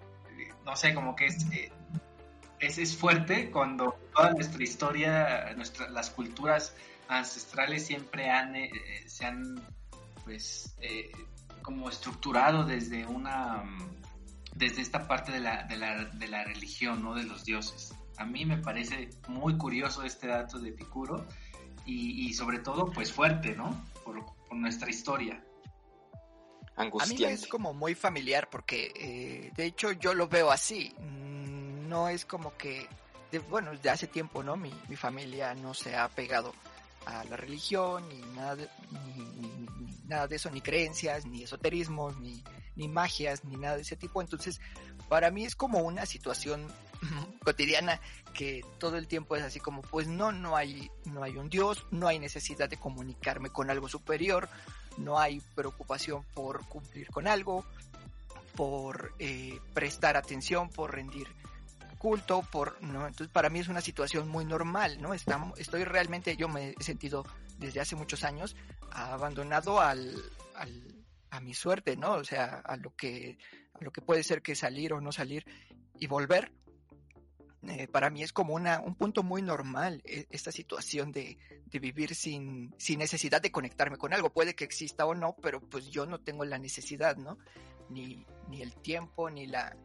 [0.63, 1.71] no sé, como que es, eh,
[2.59, 6.75] es, fuerte cuando toda nuestra historia, nuestra, las culturas
[7.07, 8.71] ancestrales siempre han, eh,
[9.07, 9.61] se han,
[10.23, 11.11] pues, eh,
[11.63, 13.63] como estructurado desde una,
[14.53, 17.15] desde esta parte de la, de la, de la religión, ¿no?
[17.15, 17.95] De los dioses.
[18.17, 21.25] A mí me parece muy curioso este dato de Epicuro
[21.85, 23.85] y, sobre todo pues fuerte, ¿no?
[24.03, 25.43] Por, nuestra historia.
[26.77, 27.25] Angustiante.
[27.25, 30.95] A mí es como muy familiar porque eh, de hecho yo lo veo así.
[30.97, 32.87] Mm, no es como que,
[33.49, 34.55] bueno, de hace tiempo, ¿no?
[34.55, 36.53] Mi, mi familia no se ha pegado
[37.05, 42.43] a la religión, ni nada, de, ni, nada de eso, ni creencias, ni esoterismos, ni,
[42.75, 44.21] ni magias, ni nada de ese tipo.
[44.21, 44.59] Entonces,
[45.07, 46.65] para mí es como una situación
[47.43, 47.99] cotidiana
[48.33, 51.85] que todo el tiempo es así como pues no no hay no hay un dios
[51.91, 54.49] no hay necesidad de comunicarme con algo superior
[54.97, 57.65] no hay preocupación por cumplir con algo
[58.55, 61.27] por eh, prestar atención por rendir
[61.97, 66.35] culto por no entonces para mí es una situación muy normal no Estamos, estoy realmente
[66.35, 67.25] yo me he sentido
[67.57, 68.55] desde hace muchos años
[68.91, 70.13] abandonado al,
[71.31, 73.37] a mi suerte no o sea a lo que
[73.73, 75.45] a lo que puede ser que salir o no salir
[75.99, 76.51] y volver
[77.69, 81.79] eh, para mí es como una, un punto muy normal eh, esta situación de, de,
[81.79, 84.31] vivir sin, sin necesidad de conectarme con algo.
[84.31, 87.37] Puede que exista o no, pero pues yo no tengo la necesidad, ¿no?
[87.89, 89.75] Ni, ni el tiempo, ni la,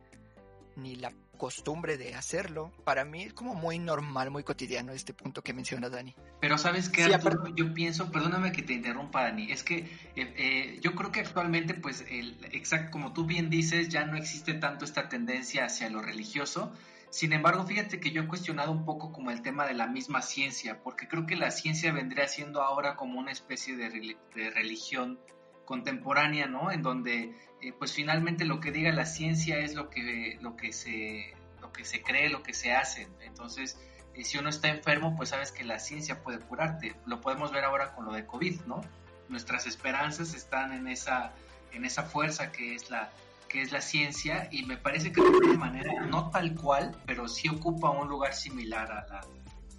[0.76, 2.70] ni la costumbre de hacerlo.
[2.84, 6.14] Para mí es como muy normal, muy cotidiano este punto que menciona Dani.
[6.38, 7.08] Pero sabes qué,
[7.56, 12.04] yo pienso, perdóname que te interrumpa Dani, es que eh, yo creo que actualmente, pues,
[12.10, 16.74] el, exacto como tú bien dices, ya no existe tanto esta tendencia hacia lo religioso,
[17.10, 20.22] sin embargo, fíjate que yo he cuestionado un poco como el tema de la misma
[20.22, 24.16] ciencia, porque creo que la ciencia vendría siendo ahora como una especie de,
[24.50, 25.18] religión
[25.64, 26.70] contemporánea, ¿no?
[26.70, 30.72] En donde, eh, pues finalmente lo que diga la ciencia es lo que, lo que,
[30.72, 33.08] se, lo que se cree, lo que se hace.
[33.22, 33.80] Entonces,
[34.14, 36.94] eh, si uno está enfermo, pues sabes que la ciencia puede curarte.
[37.06, 38.82] Lo podemos ver ahora con lo de COVID, ¿no?
[39.28, 41.32] Nuestras esperanzas están en esa,
[41.72, 43.10] en esa fuerza que es la,
[43.50, 47.26] que es la ciencia, y me parece que de alguna manera, no tal cual, pero
[47.26, 49.20] sí ocupa un lugar similar a la,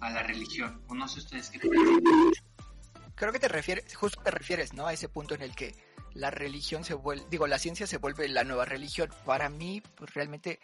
[0.00, 0.82] a la religión.
[0.88, 1.50] O no sé ustedes
[3.14, 4.86] Creo que te refieres, justo te refieres, ¿no?
[4.86, 5.74] A ese punto en el que
[6.12, 9.08] la religión se vuelve, digo, la ciencia se vuelve la nueva religión.
[9.24, 10.60] Para mí, pues realmente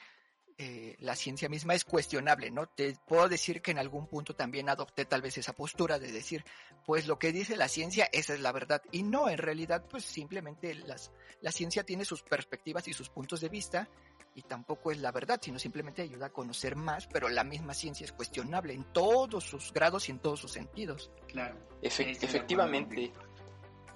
[0.60, 2.66] eh, la ciencia misma es cuestionable, ¿no?
[2.66, 6.44] Te puedo decir que en algún punto también adopté tal vez esa postura de decir,
[6.84, 8.82] pues lo que dice la ciencia, esa es la verdad.
[8.90, 13.40] Y no, en realidad, pues simplemente las, la ciencia tiene sus perspectivas y sus puntos
[13.40, 13.88] de vista
[14.34, 18.04] y tampoco es la verdad, sino simplemente ayuda a conocer más, pero la misma ciencia
[18.04, 21.12] es cuestionable en todos sus grados y en todos sus sentidos.
[21.28, 21.56] Claro.
[21.82, 23.12] efectivamente.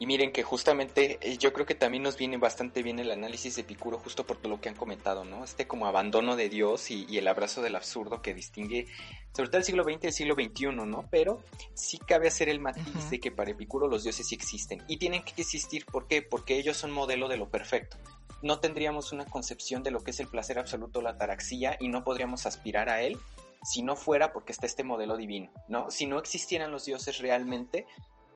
[0.02, 3.54] Y miren que justamente eh, yo creo que también nos viene bastante bien el análisis
[3.54, 5.44] de Epicuro justo por todo lo que han comentado, ¿no?
[5.44, 8.88] Este como abandono de Dios y, el abrazo del absurdo que distingue
[9.32, 11.06] sobre todo el siglo XX y el siglo XXI, ¿no?
[11.08, 14.96] Pero sí cabe hacer el matiz de que para Epicuro los dioses sí existen y
[14.96, 16.20] tienen que existir, ¿por qué?
[16.20, 17.96] Porque ellos son modelo de lo perfecto.
[18.42, 22.02] No tendríamos una concepción de lo que es el placer absoluto, la taraxía, y no
[22.02, 23.20] podríamos aspirar a él
[23.62, 25.92] si no fuera porque está este modelo divino, ¿no?
[25.92, 27.86] Si no existieran los dioses realmente,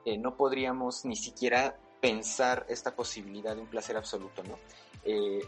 [0.07, 4.57] eh, no podríamos ni siquiera pensar esta posibilidad de un placer absoluto, ¿no?
[5.05, 5.45] Eh,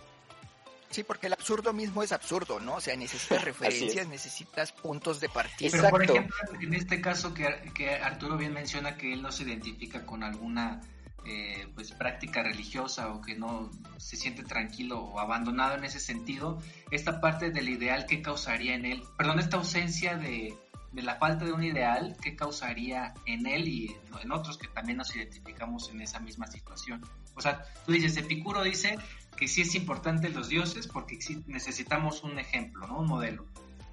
[0.91, 2.75] sí, porque el absurdo mismo es absurdo, ¿no?
[2.75, 5.71] O sea, necesitas referencias, necesitas puntos de partida.
[5.71, 9.45] Pero, por ejemplo, en este caso que, que, Arturo bien menciona que él no se
[9.45, 10.81] identifica con alguna
[11.25, 16.61] eh, pues práctica religiosa o que no se siente tranquilo o abandonado en ese sentido,
[16.91, 20.59] esta parte del ideal que causaría en él, perdón, esta ausencia de,
[20.99, 24.99] de la falta de un ideal, ¿qué causaría en él y en otros que también
[24.99, 27.01] nos identificamos en esa misma situación?
[27.37, 28.99] O sea, tú dices, Epicuro dice
[29.37, 32.99] que sí es importante los dioses porque necesitamos un ejemplo, ¿no?
[32.99, 33.47] Un modelo.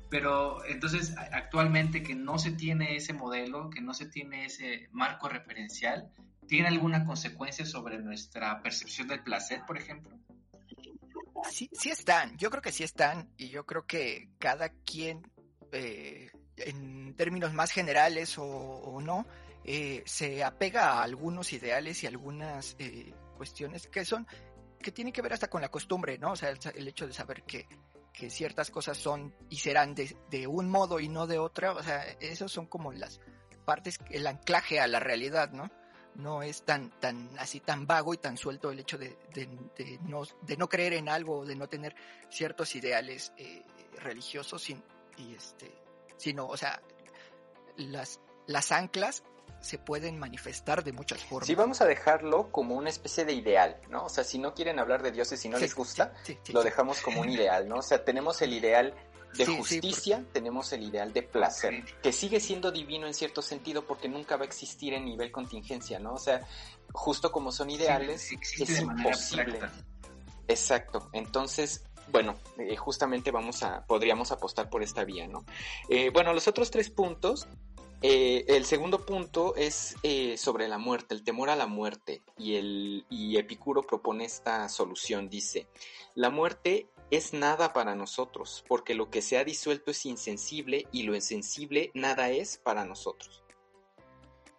[0.10, 5.30] Pero entonces actualmente que no se tiene ese modelo, que no se tiene ese marco
[5.30, 6.10] referencial,
[6.48, 10.18] ¿tiene alguna consecuencia sobre nuestra percepción del placer, por ejemplo?
[11.52, 15.22] Sí, sí están, yo creo que sí están y yo creo que cada quien,
[15.72, 19.26] eh, en términos más generales o, no,
[19.63, 24.28] eh, se apega a algunos ideales y algunas eh, cuestiones que son,
[24.80, 26.32] que tienen que ver hasta con la costumbre, ¿no?
[26.32, 27.68] O sea, el, hecho de saber que,
[28.13, 31.84] que, ciertas cosas son y serán de, de, un modo y no de otra, o
[31.84, 33.20] sea, esos son como las
[33.65, 35.72] partes, el anclaje a la realidad, ¿no?
[36.13, 40.24] No es tan, tan, así tan vago y tan suelto el hecho de, de, no,
[40.44, 41.94] de no creer en algo, de no tener
[42.30, 43.65] ciertos ideales eh,
[44.00, 45.74] religiosos, y este,
[46.17, 46.82] sino, o sea,
[47.78, 49.23] las, las anclas
[49.60, 51.47] se pueden manifestar de muchas formas.
[51.47, 54.06] Sí, vamos a dejarlo como una especie de ideal, ¿no?
[54.06, 56.54] O sea, si no quieren hablar de dioses y no sí, les gusta, sí, sí,
[56.54, 57.78] lo dejamos como un ideal, ¿no?
[57.78, 58.93] O sea, tenemos el ideal
[59.36, 60.34] de justicia, porque...
[60.34, 64.43] tenemos el ideal de placer, que sigue siendo divino en cierto sentido porque nunca va
[64.43, 66.13] a existir en nivel contingencia, ¿no?
[66.13, 66.47] O sea,
[66.93, 69.60] justo como son ideales, es imposible.
[70.47, 71.10] Exacto.
[71.12, 75.46] Entonces, bueno, eh, justamente vamos a, podríamos apostar por esta vía, ¿no?
[75.89, 77.48] Eh, bueno, los otros tres puntos
[78.02, 79.96] eh, el segundo punto es
[80.38, 82.22] sobre la muerte, el temor a la muerte.
[82.38, 85.28] Y, el, y Epicuro propone esta solución.
[85.28, 85.68] Dice,
[86.13, 91.04] la muerte es nada para nosotros, porque lo que se ha disuelto es insensible y
[91.04, 93.44] lo insensible nada es para nosotros.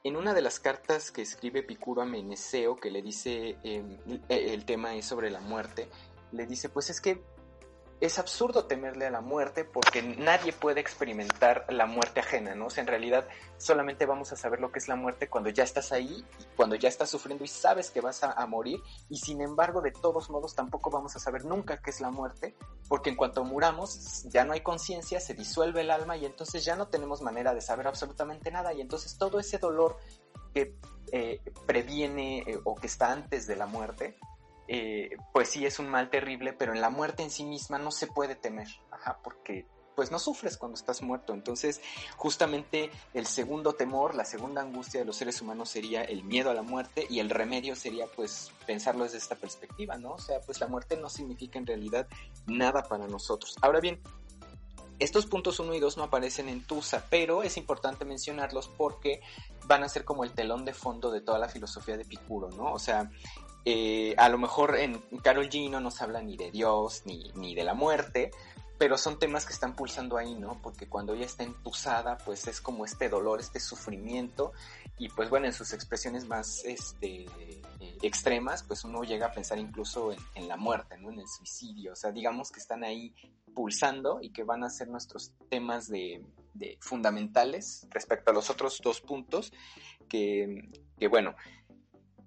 [0.05, 3.83] En una de las cartas que escribe Epicuro a Meneceo, que le dice, eh,
[4.29, 5.89] el tema es sobre la muerte,
[6.31, 7.23] le dice, pues es que
[8.01, 12.67] es absurdo temerle a la muerte porque nadie puede experimentar la muerte ajena, ¿no?
[12.67, 15.65] O sea, en realidad solamente vamos a saber lo que es la muerte cuando ya
[15.65, 16.25] estás ahí,
[16.57, 20.31] cuando ya estás sufriendo y sabes que vas a, morir y sin embargo de todos
[20.31, 22.55] modos tampoco vamos a saber nunca qué es la muerte
[22.89, 26.77] porque en cuanto muramos ya no hay conciencia, se disuelve el alma y entonces ya
[26.77, 29.97] no tenemos manera de saber absolutamente nada y entonces todo ese dolor
[30.55, 30.77] que
[31.13, 34.17] eh, previene eh, o que está antes de la muerte
[34.69, 37.91] eh, pues sí es un mal terrible, pero en la muerte en sí misma no
[37.91, 38.69] se puede temer,
[39.23, 41.33] porque pues no sufres cuando estás muerto.
[41.33, 41.81] Entonces,
[42.17, 46.55] justamente el segundo temor, la segunda angustia de los seres humanos sería el miedo a
[46.55, 50.13] la muerte y el remedio sería pues pensarlo desde esta perspectiva, ¿no?
[50.13, 52.07] O sea, pues la muerte no significa en realidad
[52.47, 53.57] nada para nosotros.
[53.63, 54.01] Ahora bien,
[54.99, 59.21] estos puntos 1 y 2 no aparecen en Tusa, pero es importante mencionarlos porque
[59.67, 62.73] van a ser como el telón de fondo de toda la filosofía de Epicuro, ¿no?
[62.73, 63.11] O sea,
[63.69, 67.53] eh, a lo mejor en Carol G no nos habla ni de Dios ni, ni
[67.57, 68.31] de la muerte,
[68.79, 70.63] pero son temas que están pulsando ahí, ¿no?
[70.63, 74.53] Porque cuando ella está entusada, pues es como este dolor, este sufrimiento,
[74.99, 77.63] y pues bueno, en sus expresiones más este, eh,
[78.03, 81.11] extremas, pues uno llega a pensar incluso en, la muerte, ¿no?
[81.11, 83.13] En el suicidio, o sea, digamos que están ahí
[83.53, 86.25] pulsando y que van a ser nuestros temas de,
[86.79, 89.53] fundamentales respecto a los otros dos puntos,
[90.09, 90.71] que
[91.11, 91.35] bueno,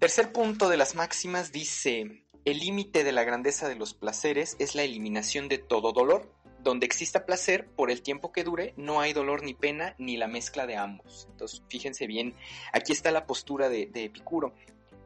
[0.00, 4.74] Tercer punto de las máximas dice, el límite de la grandeza de los placeres es
[4.74, 6.32] la eliminación de todo dolor.
[6.60, 10.26] Donde exista placer, por el tiempo que dure, no hay dolor ni pena, ni la
[10.26, 11.28] mezcla de ambos.
[11.30, 12.34] Entonces, fíjense bien,
[12.72, 14.54] aquí está la postura de, Epicuro.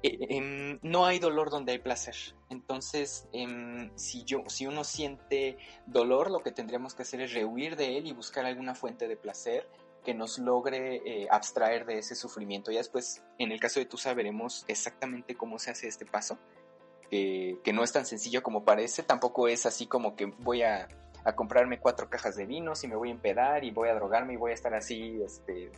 [0.04, 2.14] Eh, eh, no hay dolor donde hay placer.
[2.48, 7.74] Entonces, eh, si, yo, si uno siente dolor, lo que tendríamos que hacer es rehuir
[7.74, 9.68] de él y buscar alguna fuente de placer
[10.04, 12.70] que nos logre eh, abstraer de ese sufrimiento.
[12.70, 16.38] Ya después, en el caso de Tusa, veremos exactamente cómo se hace este paso,
[17.10, 20.88] que, no es tan sencillo como parece, tampoco es así como que voy a,
[21.24, 24.34] a, comprarme cuatro cajas de vinos y me voy a empedar y voy a drogarme
[24.34, 25.70] y voy a estar así, este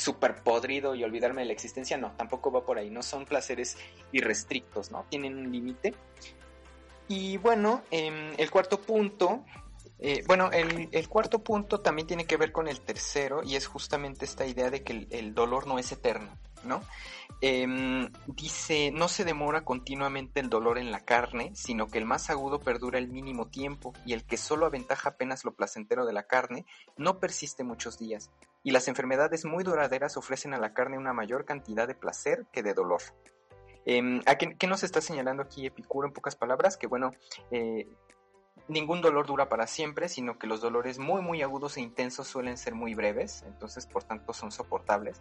[0.00, 3.76] súper podrido y olvidarme de la existencia, no, tampoco va por ahí, no son placeres
[4.12, 5.04] irrestrictos, ¿no?
[5.10, 5.94] Tienen un límite.
[7.06, 9.44] Y bueno, eh, el cuarto punto
[10.02, 14.24] eh, bueno, el, cuarto punto también tiene que ver con el tercero y es justamente
[14.24, 16.80] esta idea de que el, dolor no es eterno, ¿no?
[17.42, 17.66] Eh,
[18.26, 22.60] dice, no se demora continuamente el dolor en la carne, sino que el más agudo
[22.60, 26.64] perdura el mínimo tiempo y el que solo aventaja apenas lo placentero de la carne
[26.96, 28.30] no persiste muchos días.
[28.62, 32.62] Y las enfermedades muy duraderas ofrecen a la carne una mayor cantidad de placer que
[32.62, 33.02] de dolor.
[33.84, 36.76] Eh, ¿a qué, qué, nos está señalando aquí Epicuro en pocas palabras?
[36.76, 37.12] Que bueno,
[37.50, 37.88] eh,
[38.70, 42.56] ningún dolor dura para siempre, sino que los dolores muy muy agudos e intensos suelen
[42.56, 45.20] ser muy breves, entonces por tanto son soportables.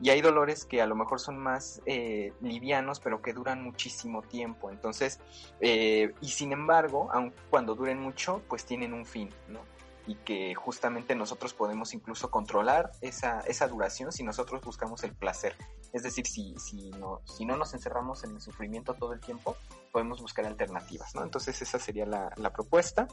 [0.00, 4.22] Y hay dolores que a lo mejor son más eh, livianos, pero que duran muchísimo
[4.22, 4.70] tiempo.
[4.70, 5.18] Entonces,
[5.60, 9.60] eh, y sin embargo, aun cuando duren mucho, pues tienen un fin, ¿no?
[10.08, 15.54] y que justamente nosotros podemos incluso controlar esa, esa duración si nosotros buscamos el placer.
[15.92, 19.56] Es decir, si, si, no, si no nos encerramos en el sufrimiento todo el tiempo,
[19.92, 21.22] podemos buscar alternativas, ¿no?
[21.22, 23.08] Entonces esa sería la, la propuesta.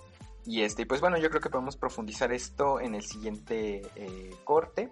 [0.46, 4.92] Y este, pues bueno, yo creo que podemos profundizar esto en el siguiente eh, corte.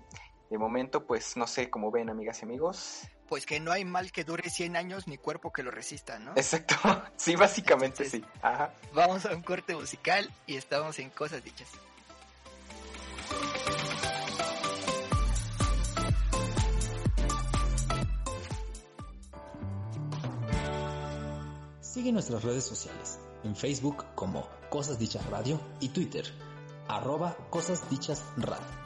[0.50, 3.02] De momento, pues no sé cómo ven, amigas y amigos.
[3.28, 6.32] Pues que no hay mal que dure 100 años ni cuerpo que lo resista, ¿no?
[6.36, 6.76] Exacto,
[7.16, 8.24] sí, básicamente sí.
[8.42, 8.74] Ajá.
[8.94, 11.70] Vamos a un corte musical y estamos en Cosas Dichas.
[21.94, 26.26] Sigue nuestras redes sociales, en Facebook como Cosas Dichas Radio y Twitter,
[26.88, 28.83] arroba Cosas Dichas Radio.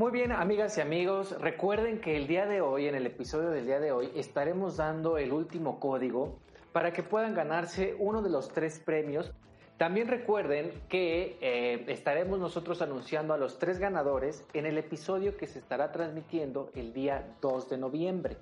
[0.00, 3.66] Muy bien, amigas y amigos, recuerden que el día de hoy, en el episodio del
[3.66, 6.38] día de hoy, estaremos dando el último código
[6.72, 9.30] para que puedan ganarse uno de los tres premios.
[9.76, 15.46] También recuerden que eh, estaremos nosotros anunciando a los tres ganadores en el episodio que
[15.46, 18.38] se estará transmitiendo el día 2 de noviembre.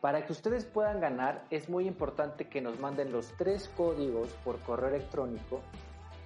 [0.00, 4.58] Para que ustedes puedan ganar, es muy importante que nos manden los tres códigos por
[4.58, 5.60] correo electrónico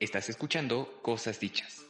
[0.00, 1.87] Estás escuchando Cosas Dichas.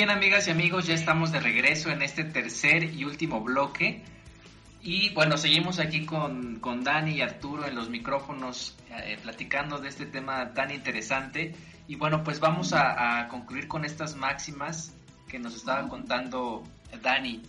[0.00, 4.02] Bien, amigas y amigos, ya estamos de regreso en este tercer y último bloque.
[4.80, 9.90] Y bueno, seguimos aquí con, con Dani y Arturo en los micrófonos eh, platicando de
[9.90, 11.54] este tema tan interesante.
[11.86, 14.94] Y bueno, pues vamos a, concluir con estas máximas
[15.28, 16.62] que nos estaba contando
[17.02, 17.42] Dani.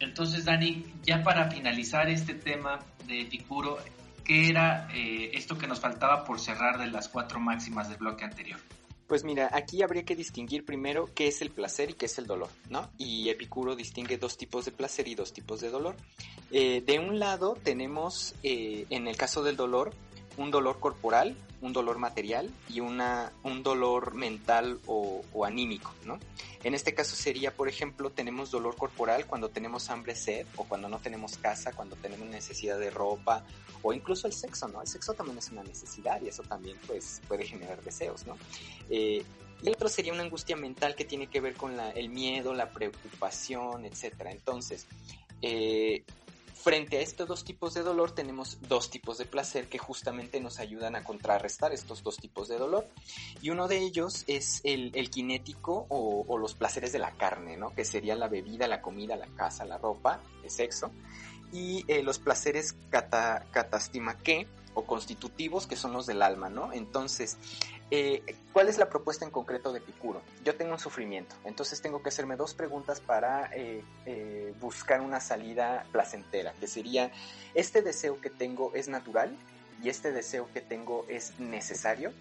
[0.00, 3.78] Entonces, Dani, ya para finalizar este tema de Epicuro,
[4.24, 8.24] ¿qué era eh, esto que nos faltaba por cerrar de las cuatro máximas del bloque
[8.24, 8.58] anterior?
[9.12, 12.26] Pues mira, aquí habría que distinguir primero qué es el placer y qué es el
[12.26, 12.88] dolor, ¿no?
[12.96, 15.96] Y Epicuro distingue dos tipos de placer y dos tipos de dolor.
[16.50, 19.92] Eh, de un lado tenemos, eh, en el caso del dolor,
[20.36, 26.18] un dolor corporal, un dolor material y una, un dolor mental o, anímico, ¿no?
[26.62, 30.88] En este caso sería, por ejemplo, tenemos dolor corporal cuando tenemos hambre, sed, o cuando
[30.88, 33.44] no tenemos casa, cuando tenemos necesidad de ropa,
[33.82, 34.80] o incluso el sexo, ¿no?
[34.80, 38.36] El sexo también es una necesidad y eso también, pues, puede generar deseos, ¿no?
[38.90, 39.24] Eh,
[39.62, 42.52] y el otro sería una angustia mental que tiene que ver con la, el miedo,
[42.52, 44.32] la preocupación, etcétera.
[44.32, 44.86] Entonces,
[45.40, 46.02] eh,
[46.62, 50.60] frente a estos dos tipos de dolor tenemos dos tipos de placer que justamente nos
[50.60, 52.86] ayudan a contrarrestar estos dos tipos de dolor.
[53.40, 57.74] Y uno de ellos es el, el kinético o, los placeres de la carne, ¿no?
[57.74, 60.92] Que sería la bebida, la comida, la casa, la ropa, el sexo.
[61.52, 66.72] Y eh, los placeres cata, catastimaque o constitutivos que son los del alma, ¿no?
[66.72, 67.36] Entonces,
[67.94, 70.22] eh, ¿cuál es la propuesta en concreto de Epicuro?
[70.42, 75.20] Yo tengo un sufrimiento, entonces tengo que hacerme dos preguntas para eh, eh, buscar una
[75.20, 77.12] salida placentera, que sería,
[77.52, 79.36] ¿este deseo que tengo es natural
[79.82, 82.14] y este deseo que tengo es necesario?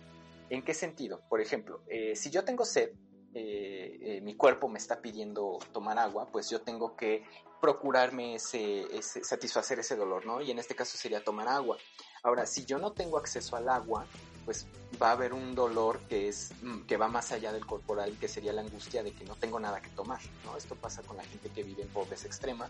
[0.50, 1.22] ¿En qué sentido?
[1.30, 2.92] Por ejemplo, eh, si yo tengo sed,
[3.34, 7.24] mi cuerpo me está pidiendo tomar agua, pues yo tengo que
[7.62, 10.42] procurarme ese, ese, satisfacer ese dolor, ¿no?
[10.42, 11.78] Y en este caso sería tomar agua.
[12.24, 14.06] Ahora, si yo no tengo acceso al agua,
[14.46, 14.68] pues
[15.02, 16.52] va a haber un dolor que es
[16.88, 19.82] que va más allá del corporal, que sería la angustia de que no tengo nada
[19.82, 20.58] que tomar, ¿no?
[20.58, 22.70] Esto pasa con la gente que vive en pobreza extrema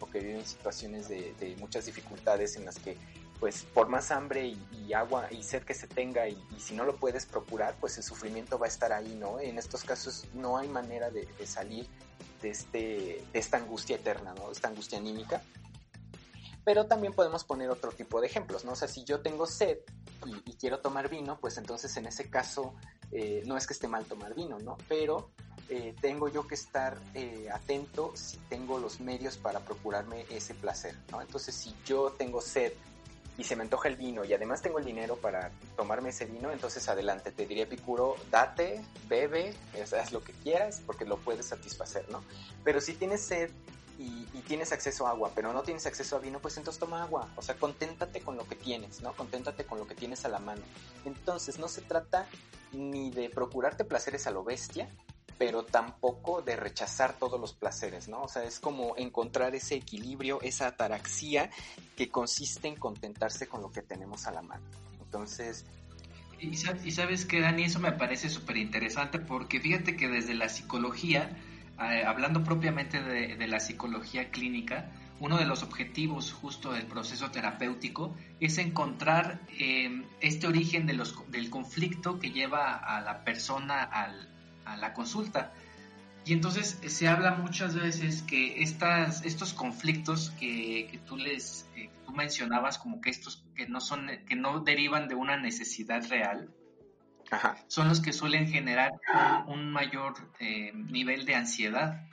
[0.00, 2.96] o que vive en situaciones de, muchas dificultades en las que
[3.40, 6.84] pues por más hambre y, agua y sed que se tenga y, y, si no
[6.84, 9.40] lo puedes procurar, pues el sufrimiento va a estar ahí, ¿no?
[9.40, 11.88] En estos casos no hay manera de, de salir
[12.42, 14.50] de, este, de esta angustia eterna, ¿no?
[14.50, 15.42] Esta angustia anímica.
[16.64, 18.72] Pero también podemos poner otro tipo de ejemplos, ¿no?
[18.72, 19.78] O sea, si yo tengo sed
[20.26, 22.74] y, quiero tomar vino, pues entonces en ese caso
[23.10, 24.76] eh, no es que esté mal tomar vino, ¿no?
[24.88, 25.30] Pero
[25.68, 30.94] eh, tengo yo que estar eh, atento si tengo los medios para procurarme ese placer,
[31.10, 31.20] ¿no?
[31.20, 32.72] Entonces, si yo tengo sed
[33.38, 36.52] y se me antoja el vino y además tengo el dinero para tomarme ese vino,
[36.52, 39.54] entonces adelante, te diría Epicuro, date, bebe,
[39.98, 42.22] haz lo que quieras porque lo puedes satisfacer, ¿no?
[42.62, 43.50] Pero si tienes sed
[43.98, 47.32] y, tienes acceso a agua, pero no tienes acceso a vino, pues entonces toma agua.
[47.36, 49.14] O sea, conténtate con lo que tienes, ¿no?
[49.14, 50.60] Conténtate con lo que tienes a la mano.
[51.06, 52.26] Entonces, no se trata
[52.72, 54.88] ni de procurarte placeres a lo bestia,
[55.38, 58.22] pero tampoco de rechazar todos los placeres, ¿no?
[58.22, 61.50] O sea, es como encontrar ese equilibrio, esa ataraxia
[61.96, 64.64] que consiste en contentarse con lo que tenemos a la mano.
[65.00, 65.64] Entonces,
[66.42, 71.30] y, sabes que, Dani, eso me parece súper interesante porque fíjate que desde la psicología,
[71.90, 78.16] eh, hablando propiamente de, la psicología clínica, uno de los objetivos justo del proceso terapéutico
[78.40, 83.82] es encontrar eh, este origen del conflicto que lleva a la persona
[84.64, 85.52] a la consulta.
[86.24, 91.90] Y entonces se habla muchas veces que estas, estos conflictos que, que tú les eh,
[92.06, 96.48] tú mencionabas como que estos que no son que no derivan de una necesidad real
[97.32, 97.56] Ajá.
[97.66, 98.92] son los que suelen generar
[99.46, 102.06] un, un mayor eh, nivel de ansiedad.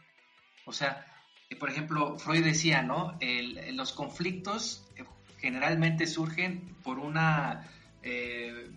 [0.66, 1.06] O sea,
[1.60, 3.18] por ejemplo, Freud decía, ¿no?
[3.20, 4.88] El, los conflictos
[5.38, 7.70] generalmente surgen por una
[8.02, 8.70] eh,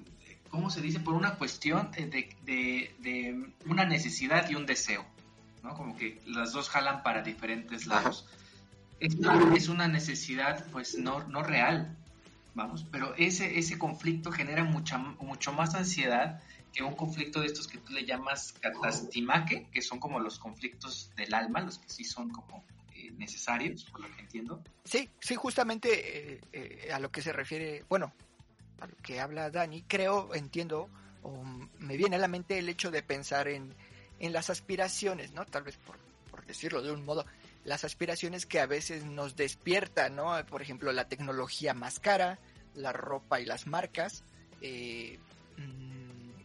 [0.53, 1.01] ¿cómo se dice?
[1.01, 2.07] Por una cuestión de,
[2.45, 5.05] de, de, una necesidad y un deseo,
[5.63, 5.75] ¿no?
[5.75, 8.29] Como que las dos jalan para diferentes lados.
[9.01, 11.97] Esto es una necesidad, pues, no, no real,
[12.55, 16.41] vamos, pero ese, ese conflicto genera mucha, mucho más ansiedad
[16.73, 21.11] que un conflicto de estos que tú le llamas catastimaque, que son como los conflictos
[21.17, 24.63] del alma, los que sí son como eh, necesarios, por lo que entiendo.
[24.85, 28.13] Sí, sí, justamente eh, eh, a lo que se refiere, bueno,
[28.81, 30.89] a lo que habla Dani, creo, entiendo,
[31.23, 31.45] o
[31.79, 33.75] me viene a la mente el hecho de pensar en,
[34.19, 35.45] en las aspiraciones, ¿no?
[35.45, 35.99] Tal vez por,
[36.31, 37.27] por, decirlo de un modo,
[37.65, 40.35] las aspiraciones que a veces nos despiertan, ¿no?
[40.47, 42.39] Por ejemplo, la tecnología más cara,
[42.75, 44.25] la ropa y las marcas,
[44.61, 45.19] eh,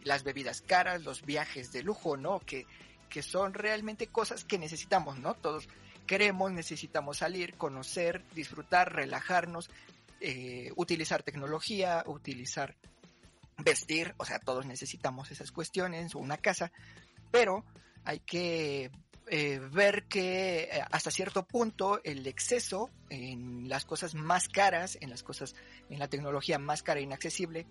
[0.04, 2.40] las bebidas caras, los viajes de lujo, ¿no?
[2.40, 2.66] Que,
[3.08, 5.34] que son realmente cosas que necesitamos, ¿no?
[5.34, 5.68] Todos
[6.06, 9.70] queremos, necesitamos salir, conocer, disfrutar, relajarnos,
[10.20, 12.76] eh, utilizar tecnología, utilizar
[13.58, 16.70] vestir, o sea, todos necesitamos esas cuestiones, una casa,
[17.30, 17.64] pero
[18.04, 18.90] hay que
[19.30, 25.10] eh, ver que eh, hasta cierto punto el exceso en las cosas más caras, en
[25.10, 25.54] las cosas,
[25.90, 27.66] en la tecnología más cara e inaccesible,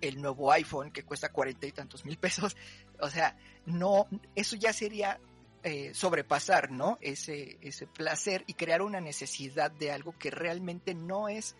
[0.00, 2.56] el nuevo iPhone que cuesta cuarenta y tantos mil pesos,
[3.00, 5.20] o sea, no, eso ya sería
[5.62, 6.98] eh, sobrepasar, ¿no?
[7.00, 11.54] Ese, ese placer y crear una necesidad de algo que realmente no es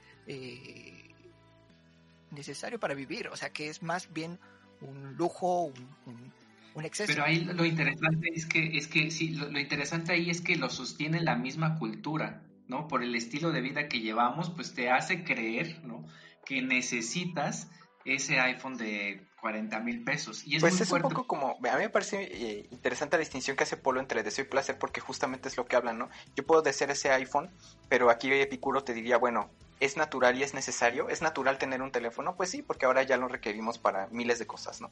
[2.31, 4.39] necesario para vivir, o sea, que es más bien
[4.81, 6.33] un lujo, un, un-
[6.75, 7.13] un exceso.
[7.13, 10.57] Pero ahí lo interesante es que, es que sí, lo, lo interesante ahí es que
[10.57, 12.89] lo sostiene la misma cultura, ¿no?
[12.89, 16.07] Por el estilo de vida que llevamos, pues te hace creer, ¿no?
[16.45, 17.71] Que necesitas
[18.05, 20.47] ese iPhone de 40 mil pesos.
[20.47, 21.09] Y es pues muy es fuerte.
[21.09, 24.23] un poco como, a mí me parece eh, interesante la distinción que hace Polo entre
[24.23, 26.09] deseo y placer porque justamente es lo que hablan, ¿no?
[26.37, 27.51] Yo puedo desear ese iPhone,
[27.89, 29.51] pero aquí Epicuro te diría, bueno,
[29.81, 31.09] ¿es natural y es necesario?
[31.09, 32.37] ¿Es natural tener un teléfono?
[32.37, 34.91] Pues sí, porque ahora ya lo requerimos para miles de cosas, ¿no?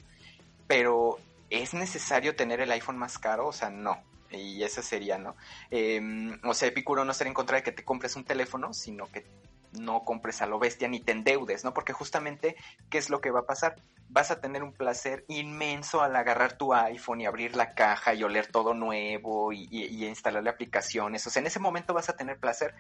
[0.67, 1.19] Pero
[1.51, 3.49] ¿es necesario tener el iPhone más caro?
[3.49, 4.03] O sea, no.
[4.31, 5.35] Y esa sería, ¿no?
[5.71, 6.01] Eh,
[6.45, 9.27] o sea, Epicuro no estaría en contra de que te compres un teléfono, sino que
[9.73, 11.75] no compres a lo bestia ni te endeudes, ¿no?
[11.75, 12.57] Porque justamente,
[12.91, 13.77] ¿qué es lo que va a pasar?
[14.09, 18.23] Vas a tener un placer inmenso al agarrar tu iPhone y abrir la caja y
[18.25, 21.27] oler todo nuevo y, y- y instalarle aplicaciones.
[21.27, 22.75] O sea, en ese momento vas a tener placer.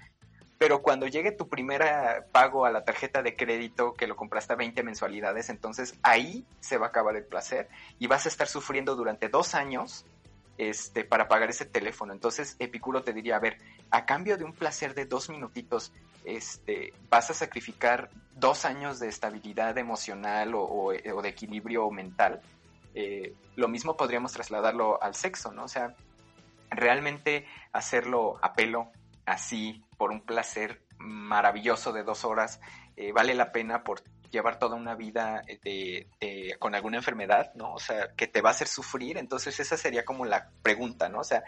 [0.60, 1.82] Pero cuando llegue tu primer
[2.32, 6.76] pago a la tarjeta de crédito que lo compraste a 20 mensualidades, entonces ahí se
[6.76, 10.04] va a acabar el placer y vas a estar sufriendo durante dos años
[10.58, 12.12] este, para pagar ese teléfono.
[12.12, 13.56] Entonces Epicuro te diría, a ver,
[13.90, 15.94] a cambio de un placer de dos minutitos,
[16.26, 22.42] este, vas a sacrificar dos años de estabilidad emocional o, o de equilibrio mental.
[22.94, 25.64] Eh, lo mismo podríamos trasladarlo al sexo, ¿no?
[25.64, 25.94] O sea,
[26.68, 28.90] realmente hacerlo a pelo,
[29.30, 32.60] así, por un placer maravilloso de dos horas,
[32.96, 37.74] eh, vale la pena por llevar toda una vida de, de- con alguna enfermedad, ¿no?
[37.74, 39.18] O sea, que te va a hacer sufrir.
[39.18, 41.20] Entonces esa sería como la pregunta, ¿no?
[41.20, 41.42] O sea,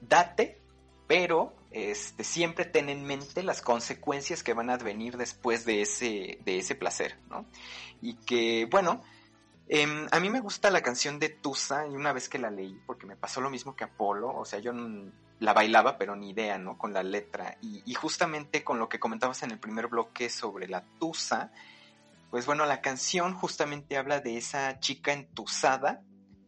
[0.00, 0.60] date,
[1.06, 6.38] pero este, siempre ten en mente las consecuencias que van a venir después de ese,
[6.44, 7.46] de ese placer, ¿no?
[8.00, 9.02] Y que, bueno,
[9.70, 12.78] em, a mí me gusta la canción de Tusa y una vez que la leí,
[12.86, 14.72] porque me pasó lo mismo que Apolo, o sea, yo
[15.38, 16.76] la bailaba, pero ni idea, ¿no?
[16.76, 17.56] Con la letra.
[17.62, 21.52] Y, y justamente con lo que comentabas en el primer bloque sobre la Tusa,
[22.30, 26.02] pues bueno, la canción justamente habla de esa chica entusada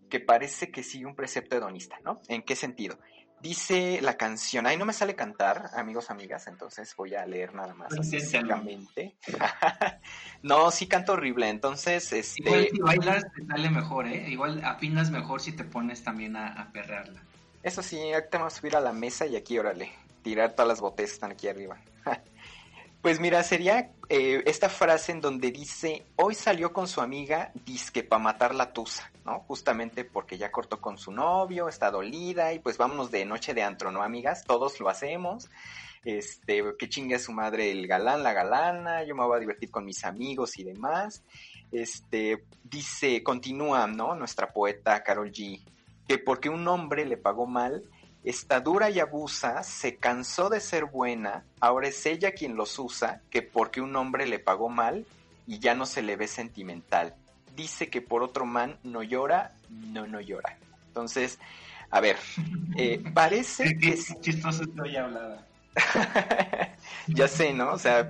[0.09, 2.21] que parece que sigue un precepto hedonista, ¿no?
[2.29, 2.99] ¿En qué sentido?
[3.43, 7.75] Dice la canción, ahí no me sale cantar, amigos, amigas, entonces voy a leer nada
[7.75, 9.17] más secamente.
[10.43, 14.29] no, sí canto horrible, entonces, Igual este, si bailas te sale mejor, ¿eh?
[14.29, 17.21] Igual afinas mejor si te pones también a, a perrearla.
[17.65, 20.81] eso sí, ahorita vamos a subir a la mesa y aquí, órale, tirar todas las
[20.81, 21.79] botellas que están aquí arriba.
[23.03, 28.05] Pues mira, sería eh, esta frase en donde dice, hoy salió con su amiga disque
[28.05, 29.41] para matar la tusa, ¿no?
[29.41, 33.65] Justamente porque ya cortó con su novio, está dolida y pues vámonos de noche de
[33.65, 34.45] antro, ¿no, amigas?
[34.45, 35.49] Todos lo hacemos.
[36.05, 39.73] Este, que chingue a su madre el galán, la galana, yo me voy a divertir
[39.73, 41.25] con mis amigos y demás.
[41.73, 44.15] Este, dice, continúa, ¿no?
[44.15, 45.61] Nuestra poeta Carol G,
[46.07, 47.83] que porque un hombre le pagó mal,
[48.25, 53.23] está dura y abusa, se cansó de ser buena, ahora es ella quien los usa,
[53.31, 55.07] que porque un hombre le pagó mal
[55.47, 57.15] y ya no se le ve sentimental.
[57.57, 60.57] Dice que por otro man no llora, no, no llora.
[60.87, 61.39] Entonces,
[61.91, 62.17] a ver,
[62.77, 64.21] eh, parece Qué, que...
[64.21, 65.47] chistoso estoy hablada.
[67.09, 67.73] ya sé, ¿no?
[67.73, 68.09] O sea,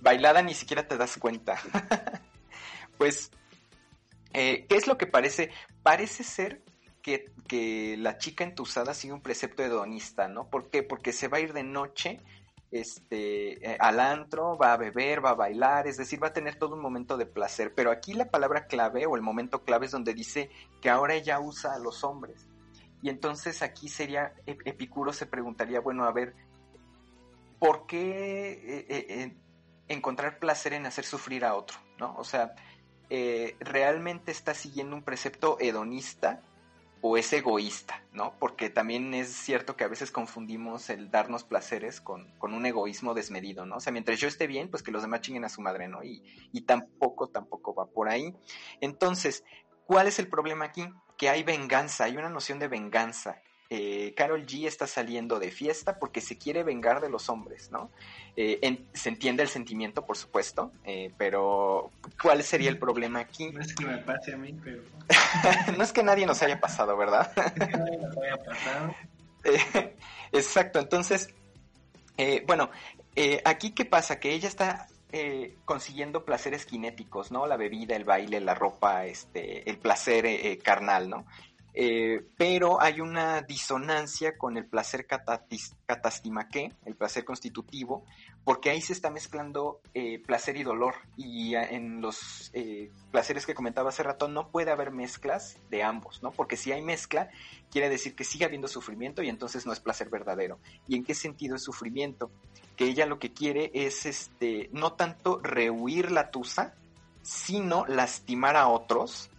[0.00, 1.58] bailada ni siquiera te das cuenta.
[2.98, 3.30] pues,
[4.32, 5.50] eh, ¿qué es lo que parece?
[5.82, 6.62] Parece ser
[7.02, 10.48] que, la chica entusada sigue un precepto hedonista, ¿no?
[10.48, 10.82] ¿Por qué?
[10.82, 12.20] Porque se va a ir de noche
[12.70, 16.56] este, eh, al antro, va a beber, va a bailar, es decir, va a tener
[16.56, 17.74] todo un momento de placer.
[17.74, 20.48] Pero aquí la palabra clave o el momento clave es donde dice
[20.80, 22.48] que ahora ella usa a los hombres.
[23.02, 26.34] Y entonces aquí sería, Ep- Epicuro se preguntaría, bueno, a ver,
[27.58, 29.36] ¿por qué eh, eh,
[29.88, 31.76] encontrar placer en hacer sufrir a otro?
[31.98, 32.14] ¿no?
[32.16, 32.54] O sea,
[33.60, 36.40] ¿realmente está siguiendo un precepto hedonista
[37.02, 38.02] o es egoísta?
[38.12, 38.34] ¿no?
[38.38, 43.14] Porque también es cierto que a veces confundimos el darnos placeres con, con un egoísmo
[43.14, 43.76] desmedido, ¿no?
[43.76, 46.02] O sea, mientras yo esté bien, pues que los demás chinguen a su madre, ¿no?
[46.04, 46.22] Y,
[46.52, 48.34] y tampoco, tampoco va por ahí.
[48.80, 49.44] Entonces,
[49.86, 50.86] ¿cuál es el problema aquí?
[51.16, 53.42] Que hay venganza, hay una noción de venganza
[53.74, 57.90] eh, Carol G está saliendo de fiesta porque se quiere vengar de los hombres, ¿no?
[58.36, 61.90] Eh, en- se entiende el sentimiento, por supuesto, eh, pero
[62.22, 63.50] ¿cuál sería el problema aquí?
[63.50, 64.82] No es que me pase a mí, pero
[65.78, 67.32] no es que nadie nos haya pasado, ¿verdad?
[67.46, 68.94] es que nadie nos haya pasado.
[69.44, 69.96] Eh,
[70.32, 71.30] exacto, entonces,
[72.18, 72.70] eh, bueno,
[73.46, 77.46] aquí qué pasa, que ella está eh, consiguiendo placeres cinéticos, ¿no?
[77.46, 81.24] La bebida, el baile, la ropa, este, el placer eh, carnal, ¿no?
[81.74, 88.04] Eh, pero hay una disonancia con el placer catastimaqué, el placer constitutivo,
[88.44, 90.94] porque ahí se está mezclando eh, placer y dolor.
[91.16, 96.22] Y en los eh, placeres que comentaba hace rato no puede haber mezclas de ambos,
[96.22, 96.30] ¿no?
[96.32, 97.30] Porque si hay mezcla,
[97.70, 100.58] quiere decir que sigue habiendo sufrimiento y entonces no es placer verdadero.
[100.86, 102.30] ¿Y en qué sentido es sufrimiento?
[102.76, 106.74] Que ella lo que quiere es este no tanto rehuir la tusa,
[107.22, 109.30] sino lastimar a otros.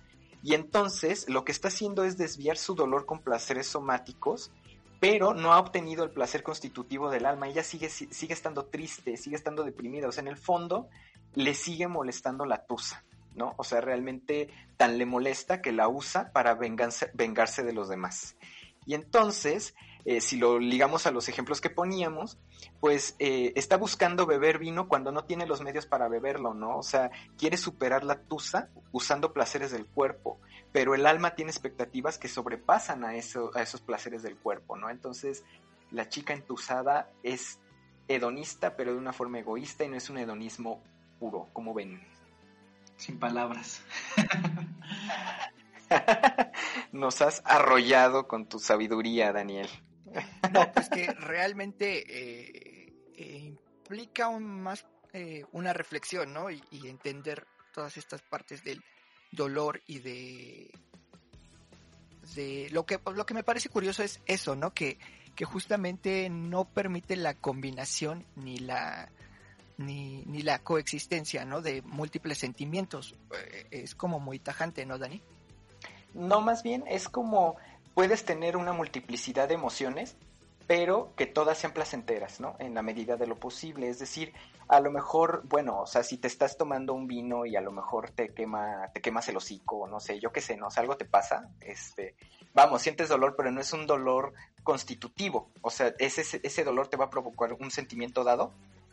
[0.44, 4.52] Y entonces lo que está haciendo es desviar su dolor con placeres somáticos,
[5.00, 7.48] pero no ha obtenido el placer constitutivo del alma.
[7.48, 10.10] Ella sigue, sigue estando triste, sigue estando deprimida.
[10.10, 10.90] O sea, en el fondo
[11.34, 13.54] le sigue molestando la tusa, ¿no?
[13.58, 18.36] O sea, realmente tan le molesta que la usa para vengarse, vengarse de los demás.
[18.86, 19.76] Y entonces,
[20.06, 22.38] eh, si lo ligamos a los ejemplos que poníamos,
[22.80, 26.78] pues eh, está buscando beber vino cuando no tiene los medios para beberlo, ¿no?
[26.78, 30.40] O sea, quiere superar la tusa usando placeres del cuerpo,
[30.74, 34.90] pero el alma tiene expectativas que sobrepasan a, eso, a esos placeres del cuerpo, ¿no?
[34.90, 35.46] Entonces,
[35.92, 37.60] la chica entusada es
[38.10, 40.84] hedonista, pero de una forma egoísta y no es un hedonismo
[41.20, 42.06] puro, como ven.
[42.98, 43.82] Sin palabras.
[46.92, 49.70] Nos has arrollado con tu sabiduría, Daniel.
[50.52, 56.50] No, pues que realmente eh, eh, implica más eh, una reflexión, ¿no?
[56.50, 58.84] Y, y, entender todas estas partes del
[59.32, 60.72] dolor y de
[62.36, 64.74] de lo que lo que me parece curioso es eso, ¿no?
[64.74, 64.98] Que
[65.36, 69.10] que justamente no permite la combinación ni la
[69.78, 71.62] ni, ni la coexistencia, ¿no?
[71.62, 73.16] De múltiples sentimientos.
[73.72, 75.22] Es como muy tajante, ¿no, Dani?
[76.14, 77.58] No, más bien es como
[77.94, 80.16] puedes tener una multiplicidad de emociones,
[80.68, 82.56] pero que todas sean placenteras, ¿no?
[82.60, 83.90] En la medida de lo posible.
[83.90, 84.34] Es decir,
[84.68, 87.72] a lo mejor, bueno, o sea, si te estás tomando un vino y a lo
[87.72, 91.06] mejor te quema, te quemas el hocico, no sé, yo qué sé, no, algo te
[91.06, 92.16] pasa, este,
[92.54, 94.34] vamos, sientes dolor, pero no es un dolor
[94.64, 95.50] constitutivo.
[95.62, 98.52] O sea, ese, ese dolor te va a provocar un sentimiento dado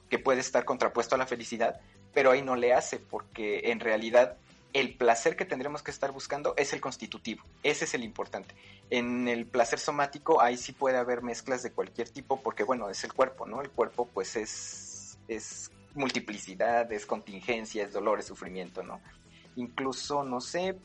[0.08, 1.80] que puede estar contrapuesto a la felicidad,
[2.12, 4.36] pero ahí no le hace, porque en realidad
[4.72, 8.54] el placer que tendremos que estar buscando es el constitutivo, ese es el importante.
[8.90, 13.02] En el placer somático ahí sí puede haber mezclas de cualquier tipo porque bueno, es
[13.04, 13.60] el cuerpo, ¿no?
[13.62, 19.00] El cuerpo pues es, es multiplicidad, es contingencia, es dolor, es sufrimiento, ¿no?
[19.56, 20.76] Incluso, no sé,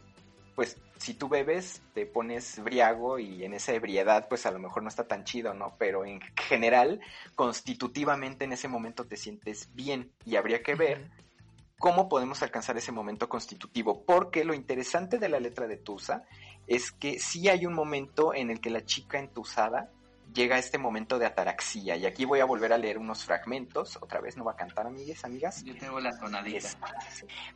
[0.56, 4.82] pues si tú bebes te pones briago y en esa ebriedad pues a lo mejor
[4.82, 5.76] no está tan chido, ¿no?
[5.78, 7.02] Pero en general,
[7.36, 11.12] constitutivamente en ese momento te sientes bien y habría que ver
[11.80, 16.24] cómo podemos alcanzar ese momento constitutivo, porque lo interesante de la letra de Tusa
[16.68, 19.92] es que sí hay un momento en el que la chica entusada
[20.34, 23.98] llega a este momento de ataraxia, y aquí voy a volver a leer unos fragmentos,
[24.02, 25.64] otra vez no va a cantar, amigas, amigas.
[25.64, 26.70] Yo tengo la tonadita.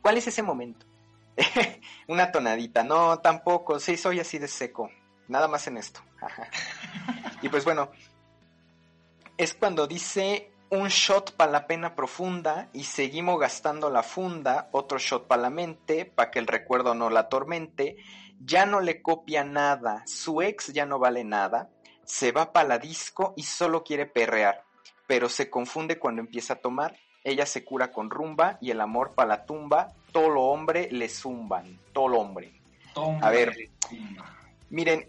[0.02, 0.86] ¿Cuál es ese momento?
[2.08, 4.90] Una tonadita, no, tampoco, sí, soy así de seco,
[5.28, 6.02] nada más en esto.
[7.42, 7.92] y pues bueno,
[9.38, 15.00] es cuando dice un shot para la pena profunda y seguimos gastando la funda, otro
[15.00, 17.98] shot para la mente, para que el recuerdo no la atormente,
[18.40, 21.70] ya no le copia nada, su ex ya no vale nada,
[22.04, 24.64] se va para la disco y solo quiere perrear,
[25.08, 29.14] pero se confunde cuando empieza a tomar, ella se cura con rumba y el amor
[29.16, 32.52] para la tumba, todo lo hombre le zumban, todo lo hombre.
[33.22, 33.56] a ver,
[34.70, 35.08] miren,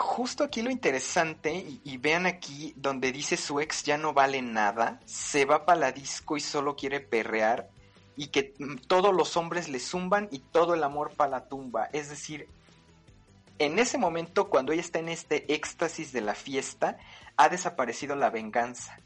[0.00, 4.98] justo aquí lo interesante, y, vean aquí donde dice su ex ya no vale nada,
[5.04, 7.68] se va para la disco y solo quiere perrear,
[8.16, 8.54] y que
[8.88, 11.88] todos los hombres le zumban y todo el amor para la tumba.
[11.92, 12.48] Es decir,
[13.58, 16.96] en ese momento, cuando ella está en este éxtasis de la fiesta,
[17.36, 18.98] ha desaparecido la venganza.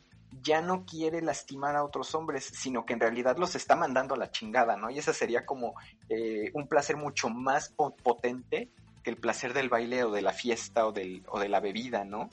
[0.42, 4.18] Ya no quiere lastimar a otros hombres, sino que en realidad los está mandando a
[4.18, 4.90] la chingada, ¿no?
[4.90, 5.74] Y esa sería como
[6.08, 8.70] eh, un placer mucho más potente
[9.04, 12.30] el placer del baile o de la fiesta o, del, o de la bebida, ¿no?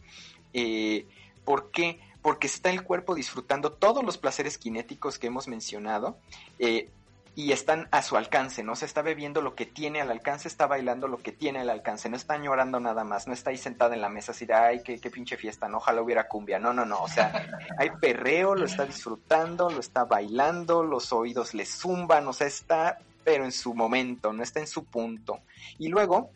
[0.54, 1.06] Eh,
[1.46, 2.00] ¿Por qué?
[2.22, 6.18] Porque está el cuerpo disfrutando todos los placeres cinéticos que hemos mencionado
[6.60, 6.90] eh,
[7.34, 8.76] y están a su alcance, ¿no?
[8.76, 12.10] Se está bebiendo lo que tiene al alcance, está bailando lo que tiene al alcance,
[12.10, 14.84] no está llorando nada más, no está ahí sentada en la mesa así de, ay,
[14.84, 17.32] qué, qué pinche fiesta, no, ojalá hubiera cumbia, no, no, no, o sea,
[17.78, 22.98] hay perreo, lo está disfrutando, lo está bailando, los oídos le zumban, o sea, está,
[23.24, 25.40] pero en su momento, no está en su punto.
[25.80, 26.32] Y luego,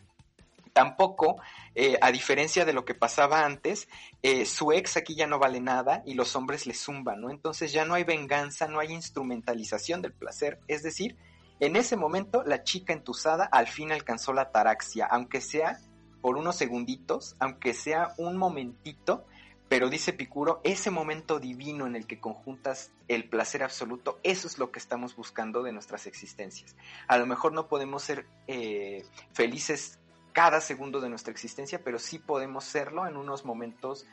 [0.76, 1.40] tampoco,
[1.74, 3.88] eh, a diferencia de lo que pasaba antes,
[4.22, 7.30] eh, su ex aquí ya no vale nada y los hombres le zumban, ¿no?
[7.30, 11.16] Entonces ya no hay venganza, no hay instrumentalización del placer, es decir,
[11.60, 15.78] en ese momento la chica entusada al fin alcanzó la taraxia, aunque sea
[16.20, 19.24] por unos segunditos, aunque sea un momentito,
[19.70, 24.58] pero dice Picuro, ese momento divino en el que conjuntas el placer absoluto, eso es
[24.58, 26.76] lo que estamos buscando de nuestras existencias.
[27.08, 30.00] A lo mejor no podemos ser eh, felices
[30.36, 34.04] cada segundo de nuestra existencia, pero sí podemos serlo en unos momentos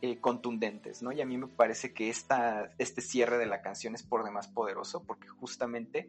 [0.00, 1.10] eh, contundentes, ¿no?
[1.10, 4.46] Y a mí me parece que esta, este cierre de la canción es por demás
[4.46, 6.08] poderoso porque justamente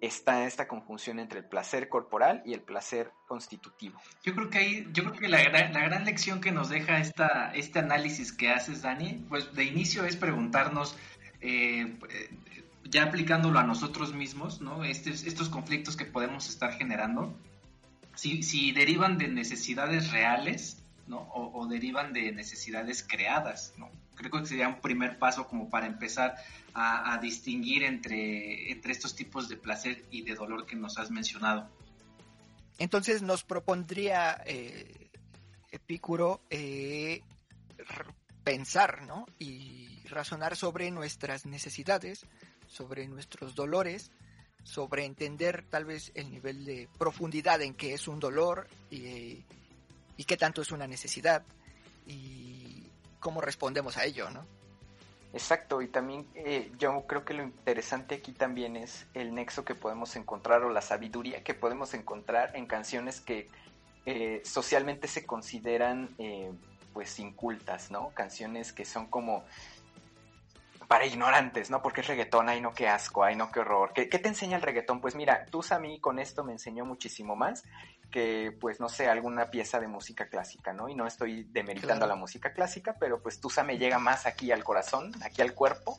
[0.00, 3.98] está esta conjunción entre el placer corporal y el placer constitutivo.
[4.22, 7.52] Yo creo que ahí, yo creo que la, la gran lección que nos deja esta,
[7.54, 10.96] este análisis que haces, Dani, pues de inicio es preguntarnos
[11.42, 11.98] eh,
[12.84, 14.84] ya aplicándolo a nosotros mismos, ¿no?
[14.84, 17.34] Estes- estos conflictos que podemos estar generando,
[18.16, 21.18] si, derivan de necesidades reales, ¿no?
[21.18, 23.90] O, o derivan de necesidades creadas, ¿no?
[24.16, 26.36] Creo que sería un primer paso como para empezar
[26.74, 31.70] a, distinguir entre, entre estos tipos de placer y de dolor que nos has mencionado.
[32.78, 35.10] Entonces nos propondría eh,
[35.70, 37.22] Epicuro eh,
[38.44, 39.26] pensar, ¿no?
[39.38, 42.26] Y razonar sobre nuestras necesidades,
[42.66, 44.10] sobre nuestros dolores,
[44.66, 49.44] sobre entender tal vez el nivel de profundidad en que es un dolor y,
[50.16, 51.44] y qué tanto es una necesidad
[52.04, 52.90] y
[53.20, 54.44] cómo respondemos a ello, ¿no?
[55.32, 59.74] Exacto, y también eh, yo creo que lo interesante aquí también es el nexo que
[59.74, 63.48] podemos encontrar o la sabiduría que podemos encontrar en canciones que
[64.04, 66.50] eh, socialmente se consideran eh,
[66.92, 68.10] pues incultas, ¿no?
[68.14, 69.44] Canciones que son como
[70.88, 71.82] para ignorantes, ¿no?
[71.82, 73.92] Porque es reggaetón, ay no, qué asco, ay no, qué horror.
[73.94, 75.00] ¿Qué, qué te enseña el reggaetón?
[75.00, 77.64] Pues mira, tú a mí con esto me enseñó muchísimo más
[78.10, 80.88] que, pues, no sé, alguna pieza de música clásica, ¿no?
[80.88, 82.14] Y no estoy demeritando Claro.
[82.14, 85.98] la música clásica, pero pues Tusa me llega más aquí al corazón, aquí al cuerpo,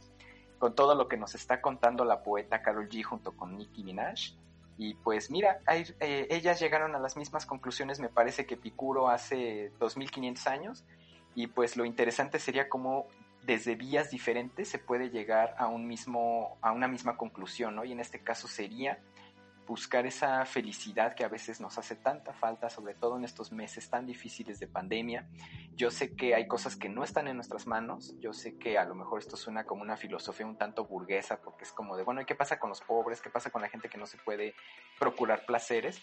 [0.57, 4.35] con todo lo que nos está contando la poeta Carol G junto con Nicki Minaj.
[4.77, 9.09] Y pues mira, hay- eh, ellas llegaron a las mismas conclusiones, me parece que Picuro
[9.09, 10.85] hace 2500 años.
[11.35, 13.07] Y pues lo interesante sería cómo
[13.47, 17.85] desde vías diferentes se puede llegar a un mismo, a una misma conclusión, ¿no?
[17.85, 18.99] Y en este caso sería
[19.65, 23.89] buscar esa felicidad que a veces nos hace tanta falta, sobre todo en estos meses
[23.89, 25.29] tan difíciles de pandemia.
[25.75, 28.83] Yo sé que hay cosas que no están en nuestras manos, yo sé que a
[28.83, 32.19] lo mejor esto suena como una filosofía un tanto burguesa, porque es como de, bueno,
[32.21, 33.21] ¿y qué pasa con los pobres?
[33.21, 34.55] ¿Qué pasa con la gente que no se puede
[34.99, 36.01] procurar placeres?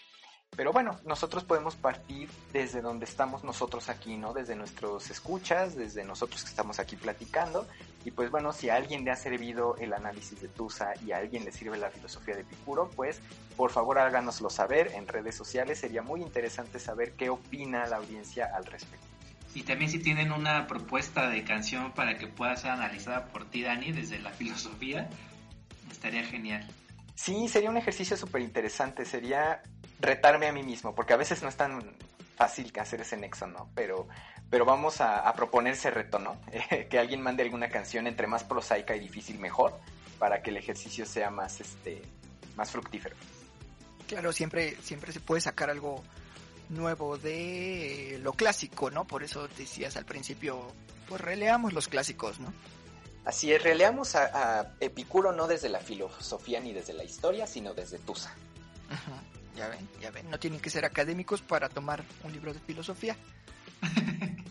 [0.55, 4.33] Pero bueno, nosotros podemos partir desde donde estamos nosotros aquí, ¿no?
[4.33, 7.67] Desde nuestros escuchas, desde nosotros que estamos aquí platicando.
[8.05, 11.17] Y pues bueno, si a alguien le ha servido el análisis de Tusa y a
[11.17, 13.19] alguien le sirve la filosofía de Picuro, pues
[13.57, 15.79] por favor háganoslo saber en redes sociales.
[15.79, 19.05] Sería muy interesante saber qué opina la audiencia al respecto.
[19.53, 23.63] Y también si tienen una propuesta de canción para que pueda ser analizada por ti,
[23.63, 25.09] Dani, desde la filosofía,
[25.89, 26.67] estaría genial.
[27.15, 29.05] Sí, sería un ejercicio súper interesante.
[29.05, 29.63] Sería
[29.99, 31.95] retarme a mí mismo, porque a veces no es tan
[32.35, 33.69] fácil que hacer ese nexo, ¿no?
[33.75, 34.07] Pero,
[34.49, 36.37] pero vamos a, a proponer ese reto, ¿no?
[36.89, 39.79] que alguien mande alguna canción entre más prosaica y difícil mejor,
[40.19, 42.01] para que el ejercicio sea más, este,
[42.55, 43.15] más fructífero.
[44.07, 46.03] Claro, siempre, siempre se puede sacar algo
[46.69, 49.05] nuevo de lo clásico, ¿no?
[49.05, 50.71] Por eso decías al principio,
[51.07, 52.53] pues releamos los clásicos, ¿no?
[53.23, 57.73] Así es, releamos a, a Epicuro no desde la filosofía ni desde la historia, sino
[57.73, 58.35] desde Tusa.
[58.89, 59.23] Ajá,
[59.55, 63.15] Ya ven, ya ven, no tienen que ser académicos para tomar un libro de filosofía.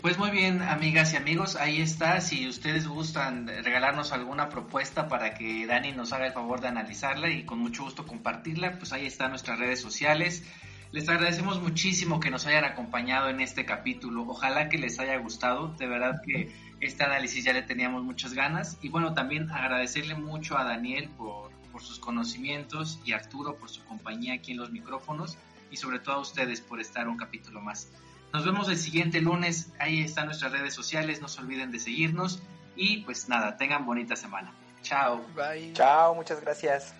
[0.00, 2.22] Pues muy bien, amigas y amigos, ahí está.
[2.22, 7.28] Si ustedes gustan regalarnos alguna propuesta para que Dani nos haga el favor de analizarla
[7.28, 10.42] y con mucho gusto compartirla, pues ahí están nuestras redes sociales.
[10.90, 14.24] Les agradecemos muchísimo que nos hayan acompañado en este capítulo.
[14.26, 15.68] Ojalá que les haya gustado.
[15.74, 16.50] De verdad que
[16.80, 18.78] este análisis ya le teníamos muchas ganas.
[18.80, 21.49] Y bueno, también agradecerle mucho a Daniel por,
[21.80, 25.38] por sus conocimientos y a Arturo por su compañía aquí en los micrófonos
[25.70, 27.88] y sobre todo a ustedes por estar un capítulo más.
[28.34, 29.72] Nos vemos el siguiente lunes.
[29.78, 31.22] Ahí están nuestras redes sociales.
[31.22, 32.42] No se olviden de seguirnos.
[32.76, 34.52] Y pues nada, tengan bonita semana.
[34.82, 35.24] Chao.
[35.34, 35.72] Bye.
[35.72, 36.94] Chao, muchas gracias.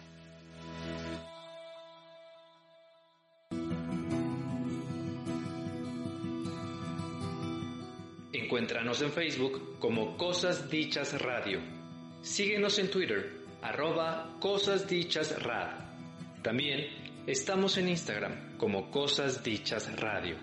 [8.32, 11.60] Encuéntranos en Facebook como Cosas Dichas Radio.
[12.22, 15.78] Síguenos en Twitter, arroba Cosas Dichas Rad.
[16.42, 16.86] También
[17.26, 20.36] estamos en Instagram como Cosas Dichas Radio.